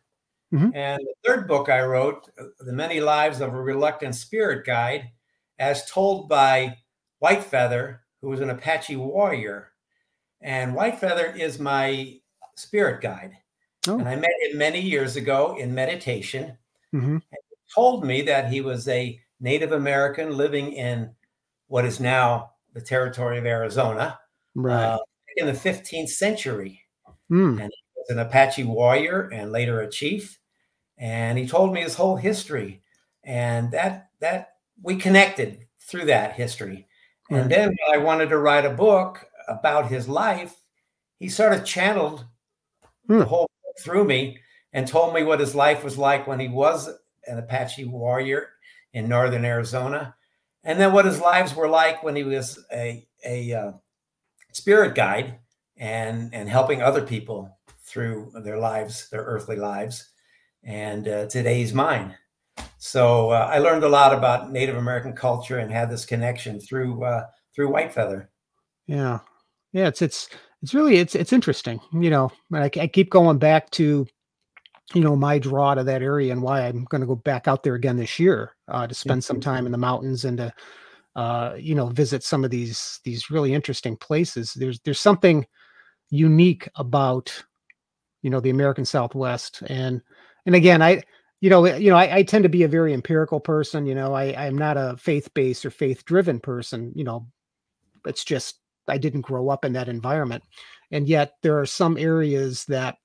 Mm-hmm. 0.54 0.76
And 0.76 1.00
the 1.00 1.14
third 1.26 1.48
book 1.48 1.70
I 1.70 1.82
wrote, 1.82 2.30
The 2.60 2.72
Many 2.72 3.02
Lives 3.02 3.42
of 3.42 3.54
a 3.54 3.62
Reluctant 3.62 4.16
Spirit 4.16 4.66
Guide, 4.66 5.10
as 5.60 5.90
told 5.90 6.30
by 6.30 6.78
Whitefeather, 7.22 8.00
who 8.22 8.30
was 8.30 8.40
an 8.40 8.50
Apache 8.50 8.96
warrior. 8.96 9.72
And 10.42 10.76
Whitefeather 10.76 11.38
is 11.38 11.60
my 11.60 12.20
spirit 12.56 13.02
guide. 13.02 13.38
Oh. 13.88 14.00
And 14.00 14.08
I 14.08 14.16
met 14.16 14.32
him 14.42 14.58
many 14.58 14.82
years 14.82 15.16
ago 15.16 15.58
in 15.60 15.74
meditation. 15.74 16.58
Mm-hmm. 16.94 17.18
Told 17.76 18.06
me 18.06 18.22
that 18.24 18.50
he 18.50 18.62
was 18.62 18.88
a 18.88 19.20
Native 19.40 19.74
American 19.74 20.36
living 20.38 20.74
in 20.74 21.12
what 21.68 21.86
is 21.86 22.00
now 22.00 22.52
the 22.74 22.82
territory 22.82 23.38
of 23.38 23.46
Arizona 23.46 24.18
right. 24.56 24.94
uh, 24.94 25.00
in 25.38 25.46
the 25.46 25.52
15th 25.52 26.10
century. 26.10 26.82
Mm. 27.32 27.62
And 27.62 27.72
he 27.72 27.94
was 27.98 28.10
an 28.10 28.20
Apache 28.20 28.64
warrior 28.64 29.30
and 29.34 29.52
later 29.52 29.82
a 29.82 29.90
chief. 29.90 30.40
And 30.98 31.38
he 31.38 31.48
told 31.48 31.74
me 31.74 31.82
his 31.82 31.96
whole 31.96 32.16
history. 32.16 32.82
And 33.24 33.72
that 33.72 34.10
that 34.20 34.54
we 34.82 34.96
connected 34.96 35.66
through 35.82 36.06
that 36.06 36.34
history. 36.34 36.88
And 37.32 37.50
then 37.50 37.70
when 37.70 38.00
I 38.00 38.04
wanted 38.04 38.30
to 38.30 38.38
write 38.38 38.66
a 38.66 38.70
book 38.70 39.26
about 39.48 39.90
his 39.90 40.08
life, 40.08 40.56
he 41.18 41.28
sort 41.28 41.54
of 41.54 41.66
channeled 41.66 42.24
mm. 43.10 43.20
the 43.20 43.26
whole 43.26 43.50
book 43.64 43.84
through 43.84 44.06
me 44.06 44.38
and 44.74 44.88
told 44.88 45.14
me 45.14 45.24
what 45.24 45.40
his 45.40 45.56
life 45.56 45.84
was 45.84 45.98
like 45.98 46.28
when 46.28 46.40
he 46.40 46.48
was 46.48 46.90
an 47.28 47.38
Apache 47.38 47.86
warrior 47.86 48.50
in 48.94 49.10
northern 49.10 49.46
Arizona, 49.46 50.16
and 50.64 50.80
then 50.80 50.94
what 50.94 51.06
his 51.06 51.20
lives 51.20 51.56
were 51.56 51.70
like 51.70 52.04
when 52.04 52.16
he 52.16 52.24
was 52.24 52.64
a 52.72 53.08
a 53.26 53.54
uh, 53.54 53.72
spirit 54.52 54.96
guide 54.96 55.40
and 55.78 56.34
and 56.34 56.50
helping 56.50 56.82
other 56.82 57.02
people 57.02 57.56
through 57.84 58.32
their 58.44 58.58
lives, 58.58 59.10
their 59.10 59.22
earthly 59.24 59.56
lives. 59.56 60.10
And 60.64 61.08
uh, 61.08 61.28
today's 61.28 61.74
mine. 61.74 62.16
So 62.78 63.30
uh, 63.30 63.48
I 63.52 63.60
learned 63.60 63.84
a 63.84 63.90
lot 63.90 64.14
about 64.14 64.52
Native 64.52 64.78
American 64.78 65.14
culture 65.14 65.60
and 65.60 65.72
had 65.72 65.90
this 65.90 66.06
connection 66.06 66.60
through 66.60 67.04
uh, 67.04 67.26
through 67.54 67.70
Whitefeather. 67.70 68.28
Yeah, 68.88 69.20
yeah. 69.74 69.88
It's 69.88 70.02
it's 70.02 70.30
it's 70.62 70.74
really 70.74 70.98
it's 70.98 71.16
it's 71.16 71.34
interesting. 71.34 71.80
You 71.94 72.10
know, 72.10 72.32
I, 72.54 72.66
I 72.66 72.88
keep 72.88 73.10
going 73.10 73.38
back 73.38 73.70
to 73.72 74.08
you 74.94 75.02
know 75.02 75.16
my 75.16 75.40
draw 75.40 75.74
to 75.74 75.84
that 75.84 76.02
area 76.02 76.32
and 76.32 76.42
why 76.42 76.62
I'm 76.62 76.84
going 76.86 77.02
to 77.02 77.08
go 77.08 77.16
back 77.16 77.48
out 77.48 77.64
there 77.64 77.76
again 77.76 77.98
this 77.98 78.20
year 78.20 78.56
uh, 78.68 78.86
to 78.86 78.94
spend 78.94 79.24
some 79.24 79.40
time 79.40 79.66
in 79.66 79.72
the 79.72 79.78
mountains 79.78 80.26
and 80.26 80.38
to 80.38 80.54
uh, 81.16 81.56
you 81.58 81.74
know 81.74 81.88
visit 81.88 82.24
some 82.24 82.44
of 82.44 82.52
these 82.52 83.00
these 83.04 83.32
really 83.32 83.54
interesting 83.54 83.98
places. 83.98 84.54
There's 84.54 84.80
there's 84.82 85.00
something 85.00 85.46
unique 86.12 86.70
about 86.76 87.44
you 88.22 88.30
know 88.30 88.40
the 88.40 88.52
American 88.52 88.86
Southwest 88.86 89.64
and 89.68 90.02
and 90.46 90.56
again 90.56 90.82
I 90.82 91.02
you 91.42 91.50
know 91.50 91.66
you 91.66 91.90
know 91.90 91.98
I, 91.98 92.18
I 92.18 92.24
tend 92.24 92.44
to 92.44 92.50
be 92.50 92.64
a 92.64 92.68
very 92.68 92.94
empirical 92.94 93.40
person 93.40 93.86
you 93.86 93.96
know 93.96 94.14
I 94.14 94.46
I'm 94.46 94.58
not 94.58 94.78
a 94.78 94.96
faith 94.98 95.34
based 95.34 95.66
or 95.66 95.72
faith 95.72 96.06
driven 96.06 96.40
person 96.40 96.92
you 96.96 97.04
know 97.04 97.28
it's 98.06 98.24
just 98.24 98.60
I 98.88 98.98
didn't 99.00 99.22
grow 99.22 99.50
up 99.50 99.66
in 99.66 99.74
that 99.74 99.90
environment 99.90 100.44
and 100.92 101.08
yet 101.08 101.34
there 101.42 101.60
are 101.60 101.66
some 101.66 101.98
areas 101.98 102.66
that 102.66 102.98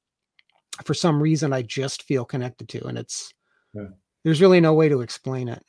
for 0.85 0.95
some 0.95 1.23
reason 1.23 1.53
I 1.53 1.63
just 1.63 2.03
feel 2.05 2.25
connected 2.25 2.69
to 2.71 2.87
and 2.87 2.99
it's 2.99 3.33
yeah. 3.75 3.89
there's 4.25 4.41
really 4.41 4.61
no 4.61 4.75
way 4.75 4.89
to 4.89 5.01
explain 5.01 5.49
it. 5.49 5.65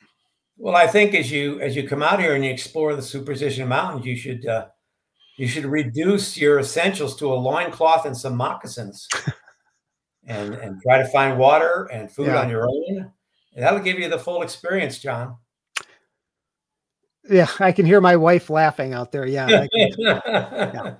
Well, 0.56 0.76
I 0.76 0.86
think 0.86 1.14
as 1.14 1.30
you 1.30 1.60
as 1.60 1.74
you 1.74 1.88
come 1.88 2.02
out 2.02 2.20
here 2.20 2.34
and 2.34 2.44
you 2.44 2.50
explore 2.50 2.94
the 2.94 3.02
Superstition 3.02 3.68
Mountains, 3.68 4.06
you 4.06 4.16
should 4.16 4.46
uh, 4.46 4.66
you 5.36 5.48
should 5.48 5.64
reduce 5.64 6.36
your 6.36 6.58
essentials 6.58 7.16
to 7.16 7.32
a 7.32 7.34
loincloth 7.34 8.04
and 8.04 8.16
some 8.16 8.36
moccasins 8.36 9.08
and 10.26 10.54
and 10.54 10.80
try 10.82 10.98
to 10.98 11.08
find 11.08 11.38
water 11.38 11.88
and 11.92 12.10
food 12.10 12.28
yeah. 12.28 12.40
on 12.40 12.50
your 12.50 12.68
own. 12.68 13.10
And 13.54 13.64
that'll 13.64 13.80
give 13.80 13.98
you 13.98 14.08
the 14.08 14.18
full 14.18 14.42
experience, 14.42 14.98
John. 14.98 15.36
Yeah, 17.28 17.48
I 17.60 17.72
can 17.72 17.86
hear 17.86 18.00
my 18.00 18.16
wife 18.16 18.50
laughing 18.50 18.94
out 18.94 19.12
there. 19.12 19.26
Yeah. 19.26 19.46
Can, 19.46 19.90
yeah. 19.98 20.94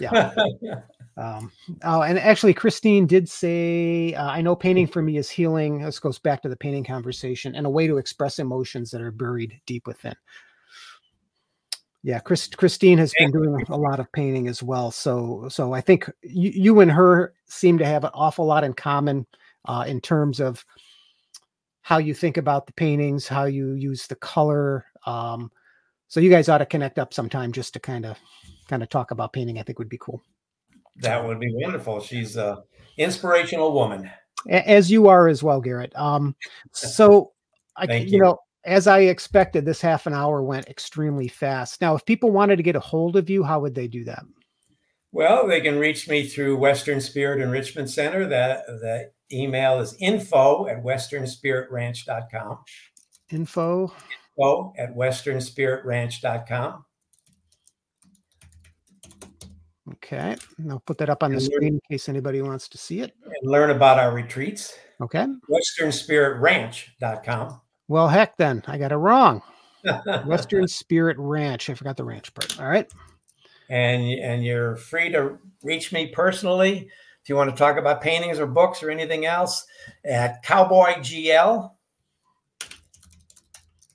yeah. 0.00 0.80
Um, 1.16 1.52
oh, 1.84 2.02
and 2.02 2.18
actually, 2.18 2.54
Christine 2.54 3.06
did 3.06 3.28
say, 3.28 4.14
uh, 4.14 4.28
"I 4.28 4.40
know 4.40 4.56
painting 4.56 4.86
for 4.86 5.02
me 5.02 5.18
is 5.18 5.28
healing." 5.28 5.80
This 5.80 5.98
goes 5.98 6.18
back 6.18 6.42
to 6.42 6.48
the 6.48 6.56
painting 6.56 6.84
conversation 6.84 7.54
and 7.54 7.66
a 7.66 7.70
way 7.70 7.86
to 7.86 7.98
express 7.98 8.38
emotions 8.38 8.90
that 8.90 9.02
are 9.02 9.10
buried 9.10 9.60
deep 9.66 9.86
within. 9.86 10.14
Yeah, 12.04 12.18
Chris, 12.18 12.48
Christine 12.48 12.98
has 12.98 13.12
been 13.16 13.30
doing 13.30 13.64
a 13.68 13.76
lot 13.76 14.00
of 14.00 14.10
painting 14.12 14.48
as 14.48 14.60
well. 14.60 14.90
So, 14.90 15.46
so 15.48 15.72
I 15.72 15.80
think 15.80 16.10
you, 16.22 16.50
you 16.50 16.80
and 16.80 16.90
her 16.90 17.32
seem 17.46 17.78
to 17.78 17.86
have 17.86 18.02
an 18.02 18.10
awful 18.12 18.44
lot 18.44 18.64
in 18.64 18.72
common 18.72 19.24
uh, 19.66 19.84
in 19.86 20.00
terms 20.00 20.40
of 20.40 20.64
how 21.82 21.98
you 21.98 22.12
think 22.12 22.38
about 22.38 22.66
the 22.66 22.72
paintings, 22.72 23.28
how 23.28 23.44
you 23.44 23.74
use 23.74 24.08
the 24.08 24.16
color. 24.16 24.84
Um, 25.06 25.52
so 26.08 26.18
you 26.18 26.28
guys 26.28 26.48
ought 26.48 26.58
to 26.58 26.66
connect 26.66 26.98
up 26.98 27.14
sometime 27.14 27.52
just 27.52 27.72
to 27.74 27.80
kind 27.80 28.04
of 28.04 28.18
kind 28.68 28.82
of 28.82 28.88
talk 28.88 29.12
about 29.12 29.32
painting. 29.32 29.58
I 29.58 29.62
think 29.62 29.78
would 29.78 29.88
be 29.88 29.98
cool. 29.98 30.22
That 30.96 31.24
would 31.24 31.40
be 31.40 31.52
wonderful. 31.54 32.00
She's 32.00 32.36
a 32.36 32.62
inspirational 32.98 33.72
woman, 33.72 34.10
as 34.48 34.90
you 34.90 35.08
are 35.08 35.28
as 35.28 35.42
well, 35.42 35.60
Garrett. 35.60 35.92
Um, 35.96 36.36
so 36.72 37.32
I, 37.76 37.92
you. 37.94 38.06
you 38.06 38.18
know, 38.22 38.38
as 38.64 38.86
I 38.86 39.00
expected, 39.00 39.64
this 39.64 39.80
half 39.80 40.06
an 40.06 40.14
hour 40.14 40.42
went 40.42 40.68
extremely 40.68 41.28
fast. 41.28 41.80
Now, 41.80 41.94
if 41.94 42.04
people 42.04 42.30
wanted 42.30 42.56
to 42.56 42.62
get 42.62 42.76
a 42.76 42.80
hold 42.80 43.16
of 43.16 43.28
you, 43.30 43.42
how 43.42 43.60
would 43.60 43.74
they 43.74 43.88
do 43.88 44.04
that? 44.04 44.22
Well, 45.12 45.46
they 45.46 45.60
can 45.60 45.78
reach 45.78 46.08
me 46.08 46.26
through 46.26 46.56
Western 46.56 47.00
Spirit 47.00 47.42
Enrichment 47.42 47.90
Center. 47.90 48.26
That 48.26 48.66
that 48.66 49.12
email 49.30 49.80
is 49.80 49.94
info 50.00 50.66
at 50.68 50.82
westernspiritranch.com. 50.82 52.58
Info. 53.30 53.92
Info 54.36 54.72
at 54.78 54.94
westernspiritranch.com. 54.94 56.84
Okay. 59.90 60.36
I'll 60.70 60.78
put 60.80 60.98
that 60.98 61.08
up 61.10 61.22
on 61.22 61.30
the 61.30 61.38
and 61.38 61.44
screen 61.44 61.74
in 61.74 61.80
case 61.90 62.08
anybody 62.08 62.40
wants 62.40 62.68
to 62.68 62.78
see 62.78 63.00
it. 63.00 63.16
And 63.24 63.50
learn 63.50 63.70
about 63.70 63.98
our 63.98 64.12
retreats. 64.12 64.78
Okay. 65.00 65.26
Westernspiritranch.com. 65.50 67.60
Well, 67.88 68.08
heck 68.08 68.36
then. 68.36 68.62
I 68.68 68.78
got 68.78 68.92
it 68.92 68.96
wrong. 68.96 69.42
Western 70.24 70.68
Spirit 70.68 71.16
Ranch. 71.18 71.68
I 71.68 71.74
forgot 71.74 71.96
the 71.96 72.04
ranch 72.04 72.32
part. 72.32 72.60
All 72.60 72.68
right. 72.68 72.88
And, 73.68 74.04
and 74.20 74.44
you're 74.44 74.76
free 74.76 75.10
to 75.10 75.38
reach 75.64 75.92
me 75.92 76.06
personally 76.08 76.88
if 77.22 77.28
you 77.28 77.36
want 77.36 77.50
to 77.50 77.56
talk 77.56 77.76
about 77.76 78.00
paintings 78.00 78.38
or 78.38 78.46
books 78.46 78.82
or 78.82 78.90
anything 78.90 79.26
else 79.26 79.66
at 80.04 80.42
Cowboy 80.42 80.94
GL. 80.94 81.70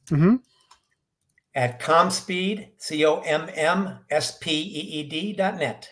Mm-hmm. 0.09 0.35
At 1.57 1.79
CommSpeed, 1.79 2.69
C 2.77 3.03
O 3.03 3.19
M 3.21 3.49
M 3.55 3.97
S 4.11 4.37
P 4.37 4.51
E 4.51 4.99
E 4.99 5.03
D 5.09 5.33
dot 5.33 5.57
net. 5.57 5.89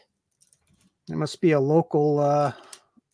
It 1.09 1.15
must 1.15 1.41
be 1.41 1.53
a 1.53 1.59
local 1.59 2.19
uh, 2.19 2.51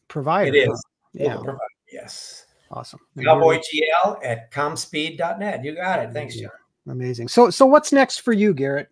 provider. 0.10 0.54
It 0.54 0.70
is. 0.70 0.86
Yeah. 1.14 1.36
Provider, 1.36 1.58
yes. 1.90 2.46
Awesome. 2.70 3.00
Cowboy 3.24 3.60
GL 3.60 4.20
at 4.26 4.52
CommSpeed.net. 4.52 5.64
You 5.64 5.76
got 5.76 6.00
it. 6.00 6.12
Thanks, 6.12 6.36
John. 6.36 6.52
Amazing. 6.88 7.30
So, 7.30 7.50
so 7.50 7.66
what's 7.66 7.94
next 7.94 8.20
for 8.20 8.34
you, 8.34 8.54
Garrett? 8.54 8.90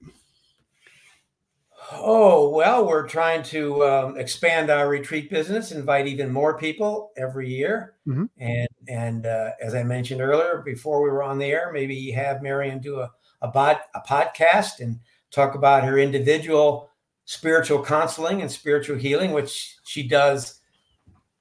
Oh, 1.92 2.50
well, 2.50 2.88
we're 2.88 3.08
trying 3.08 3.44
to 3.44 3.84
um, 3.86 4.18
expand 4.18 4.70
our 4.70 4.88
retreat 4.88 5.30
business, 5.30 5.72
invite 5.72 6.08
even 6.08 6.32
more 6.32 6.58
people 6.58 7.12
every 7.18 7.50
year. 7.50 7.96
Mm-hmm. 8.08 8.26
And 8.38 8.68
and 8.88 9.26
uh, 9.26 9.52
as 9.62 9.76
I 9.76 9.84
mentioned 9.84 10.22
earlier, 10.22 10.62
before 10.64 11.02
we 11.02 11.10
were 11.10 11.24
on 11.24 11.38
the 11.38 11.46
air, 11.46 11.72
maybe 11.74 11.96
you 11.96 12.14
have 12.14 12.42
Marion 12.42 12.80
do 12.80 13.00
a, 13.00 13.12
a, 13.42 13.48
bod, 13.48 13.78
a 13.96 14.02
podcast 14.02 14.80
and 14.80 15.00
talk 15.32 15.56
about 15.56 15.84
her 15.84 15.98
individual 15.98 16.90
spiritual 17.26 17.84
counseling 17.84 18.42
and 18.42 18.52
spiritual 18.52 18.98
healing, 18.98 19.32
which 19.32 19.78
she 19.84 20.08
does 20.08 20.62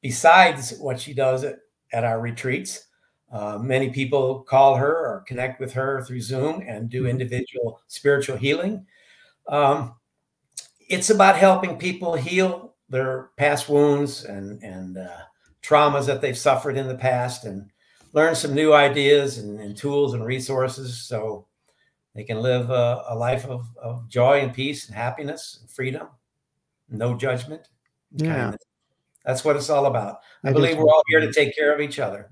besides 0.03 0.77
what 0.79 1.01
she 1.01 1.15
does 1.15 1.45
at, 1.45 1.61
at 1.93 2.05
our 2.05 2.21
retreats. 2.21 2.85
Uh, 3.33 3.59
many 3.59 3.91
people 3.91 4.41
call 4.41 4.77
her 4.77 4.93
or 4.93 5.25
connect 5.27 5.61
with 5.61 5.73
her 5.73 6.03
through 6.03 6.21
Zoom 6.21 6.63
and 6.67 6.89
do 6.89 7.01
mm-hmm. 7.01 7.11
individual 7.11 7.81
spiritual 7.87 8.37
healing. 8.37 8.87
Um, 9.49 9.95
it's 10.89 11.11
about 11.11 11.37
helping 11.37 11.79
people 11.79 12.15
heal 12.15 12.75
their 12.89 13.31
past 13.37 13.69
wounds 13.69 14.25
and 14.25 14.63
and 14.63 14.99
uh, 14.99 15.23
traumas 15.63 16.07
that 16.07 16.21
they've 16.21 16.39
suffered 16.39 16.77
in 16.77 16.89
the 16.89 16.95
past 16.95 17.45
and 17.45 17.71
learn 18.13 18.35
some 18.35 18.55
new 18.55 18.73
ideas 18.73 19.39
and, 19.39 19.61
and 19.61 19.77
tools 19.77 20.15
and 20.15 20.25
resources 20.25 21.07
so 21.07 21.47
they 22.19 22.25
can 22.25 22.41
live 22.43 22.71
a, 22.71 23.05
a 23.09 23.15
life 23.15 23.47
of, 23.47 23.67
of, 23.81 24.09
joy 24.09 24.41
and 24.41 24.53
peace 24.53 24.89
and 24.89 24.97
happiness 24.97 25.59
and 25.61 25.71
freedom 25.71 26.09
no 26.89 27.15
judgment 27.15 27.69
yeah 28.13 28.35
kindness. 28.35 28.63
that's 29.25 29.45
what 29.45 29.57
it's 29.57 29.71
all 29.71 29.87
about 29.87 30.19
i, 30.45 30.51
I 30.51 30.53
believe 30.53 30.77
we're 30.77 30.85
all 30.85 31.03
here 31.09 31.21
to 31.21 31.33
take 31.33 31.55
care 31.55 31.73
of 31.73 31.81
each 31.81 31.99
other 31.99 32.31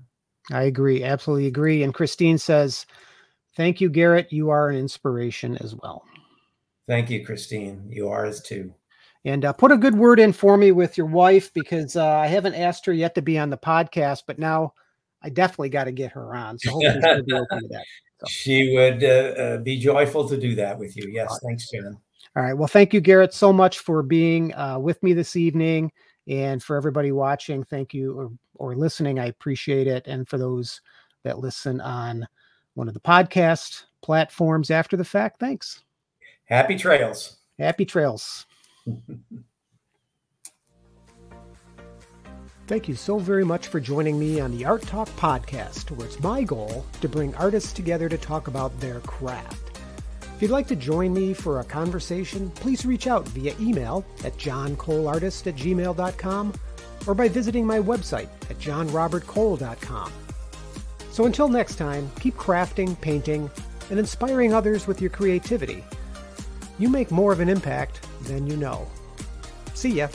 i 0.51 0.63
agree 0.63 1.03
absolutely 1.03 1.47
agree 1.47 1.83
and 1.83 1.93
christine 1.93 2.37
says 2.37 2.85
thank 3.55 3.79
you 3.79 3.89
garrett 3.89 4.33
you 4.33 4.49
are 4.49 4.69
an 4.69 4.75
inspiration 4.75 5.57
as 5.57 5.75
well 5.75 6.03
Thank 6.87 7.09
you, 7.09 7.25
Christine. 7.25 7.85
You 7.89 8.09
are 8.09 8.25
as 8.25 8.41
too. 8.41 8.73
And 9.25 9.43
uh, 9.43 9.51
put 9.51 9.73
a 9.73 9.77
good 9.77 9.95
word 9.95 10.21
in 10.21 10.31
for 10.31 10.55
me 10.55 10.71
with 10.71 10.97
your 10.97 11.07
wife 11.07 11.53
because 11.53 11.97
uh, 11.97 12.05
I 12.05 12.27
haven't 12.27 12.55
asked 12.55 12.85
her 12.85 12.93
yet 12.93 13.13
to 13.15 13.21
be 13.21 13.37
on 13.37 13.49
the 13.49 13.57
podcast, 13.57 14.23
but 14.25 14.39
now 14.39 14.73
I 15.21 15.29
definitely 15.29 15.69
got 15.69 15.83
to 15.83 15.91
get 15.91 16.13
her 16.13 16.33
on. 16.33 16.57
So 16.57 16.71
hopefully 16.71 17.01
she'll 17.03 17.23
be 17.23 17.33
open 17.33 17.61
to 17.63 17.67
that. 17.69 17.83
So. 18.19 18.27
She 18.27 18.75
would 18.75 19.03
uh, 19.03 19.07
uh, 19.07 19.57
be 19.57 19.77
joyful 19.77 20.27
to 20.27 20.37
do 20.37 20.55
that 20.55 20.77
with 20.77 20.97
you. 20.97 21.09
Yes, 21.11 21.39
thanks, 21.43 21.69
Jen. 21.69 21.97
All 22.35 22.43
right. 22.43 22.53
Well, 22.53 22.67
thank 22.67 22.93
you, 22.93 22.99
Garrett, 22.99 23.33
so 23.33 23.53
much 23.53 23.79
for 23.79 24.01
being 24.01 24.53
uh, 24.55 24.79
with 24.79 25.01
me 25.03 25.13
this 25.13 25.35
evening, 25.35 25.91
and 26.27 26.61
for 26.61 26.75
everybody 26.75 27.11
watching, 27.11 27.63
thank 27.63 27.93
you 27.93 28.17
or, 28.17 28.31
or 28.55 28.75
listening. 28.75 29.19
I 29.19 29.27
appreciate 29.27 29.87
it, 29.87 30.07
and 30.07 30.27
for 30.27 30.37
those 30.37 30.81
that 31.23 31.39
listen 31.39 31.79
on 31.81 32.27
one 32.73 32.87
of 32.87 32.93
the 32.93 32.99
podcast 32.99 33.83
platforms 34.01 34.71
after 34.71 34.97
the 34.97 35.05
fact, 35.05 35.39
thanks. 35.39 35.83
Happy 36.45 36.75
trails. 36.75 37.37
Happy 37.59 37.85
trails. 37.85 38.45
Thank 42.67 42.87
you 42.87 42.95
so 42.95 43.17
very 43.17 43.45
much 43.45 43.67
for 43.67 43.79
joining 43.79 44.19
me 44.19 44.39
on 44.39 44.51
the 44.51 44.65
Art 44.65 44.81
Talk 44.83 45.07
podcast, 45.11 45.89
where 45.91 46.05
it's 46.05 46.19
my 46.19 46.43
goal 46.43 46.85
to 47.01 47.07
bring 47.07 47.33
artists 47.35 47.73
together 47.73 48.09
to 48.09 48.17
talk 48.17 48.47
about 48.47 48.77
their 48.79 48.99
craft. 49.01 49.79
If 50.35 50.41
you'd 50.41 50.51
like 50.51 50.67
to 50.67 50.75
join 50.75 51.13
me 51.13 51.33
for 51.33 51.59
a 51.59 51.63
conversation, 51.63 52.51
please 52.51 52.85
reach 52.85 53.07
out 53.07 53.27
via 53.29 53.55
email 53.59 54.05
at 54.23 54.37
johncoleartist 54.37 55.47
at 55.47 55.55
gmail.com 55.55 56.53
or 57.07 57.15
by 57.15 57.27
visiting 57.29 57.65
my 57.65 57.79
website 57.79 58.29
at 58.49 58.59
johnrobertcole.com. 58.59 60.11
So 61.11 61.25
until 61.25 61.47
next 61.47 61.77
time, 61.77 62.11
keep 62.19 62.35
crafting, 62.35 62.99
painting, 62.99 63.49
and 63.89 63.97
inspiring 63.97 64.53
others 64.53 64.85
with 64.85 65.01
your 65.01 65.09
creativity 65.09 65.83
you 66.79 66.89
make 66.89 67.11
more 67.11 67.31
of 67.31 67.39
an 67.39 67.49
impact 67.49 68.07
than 68.23 68.47
you 68.47 68.55
know. 68.55 68.87
See 69.73 69.89
ya. 69.89 70.07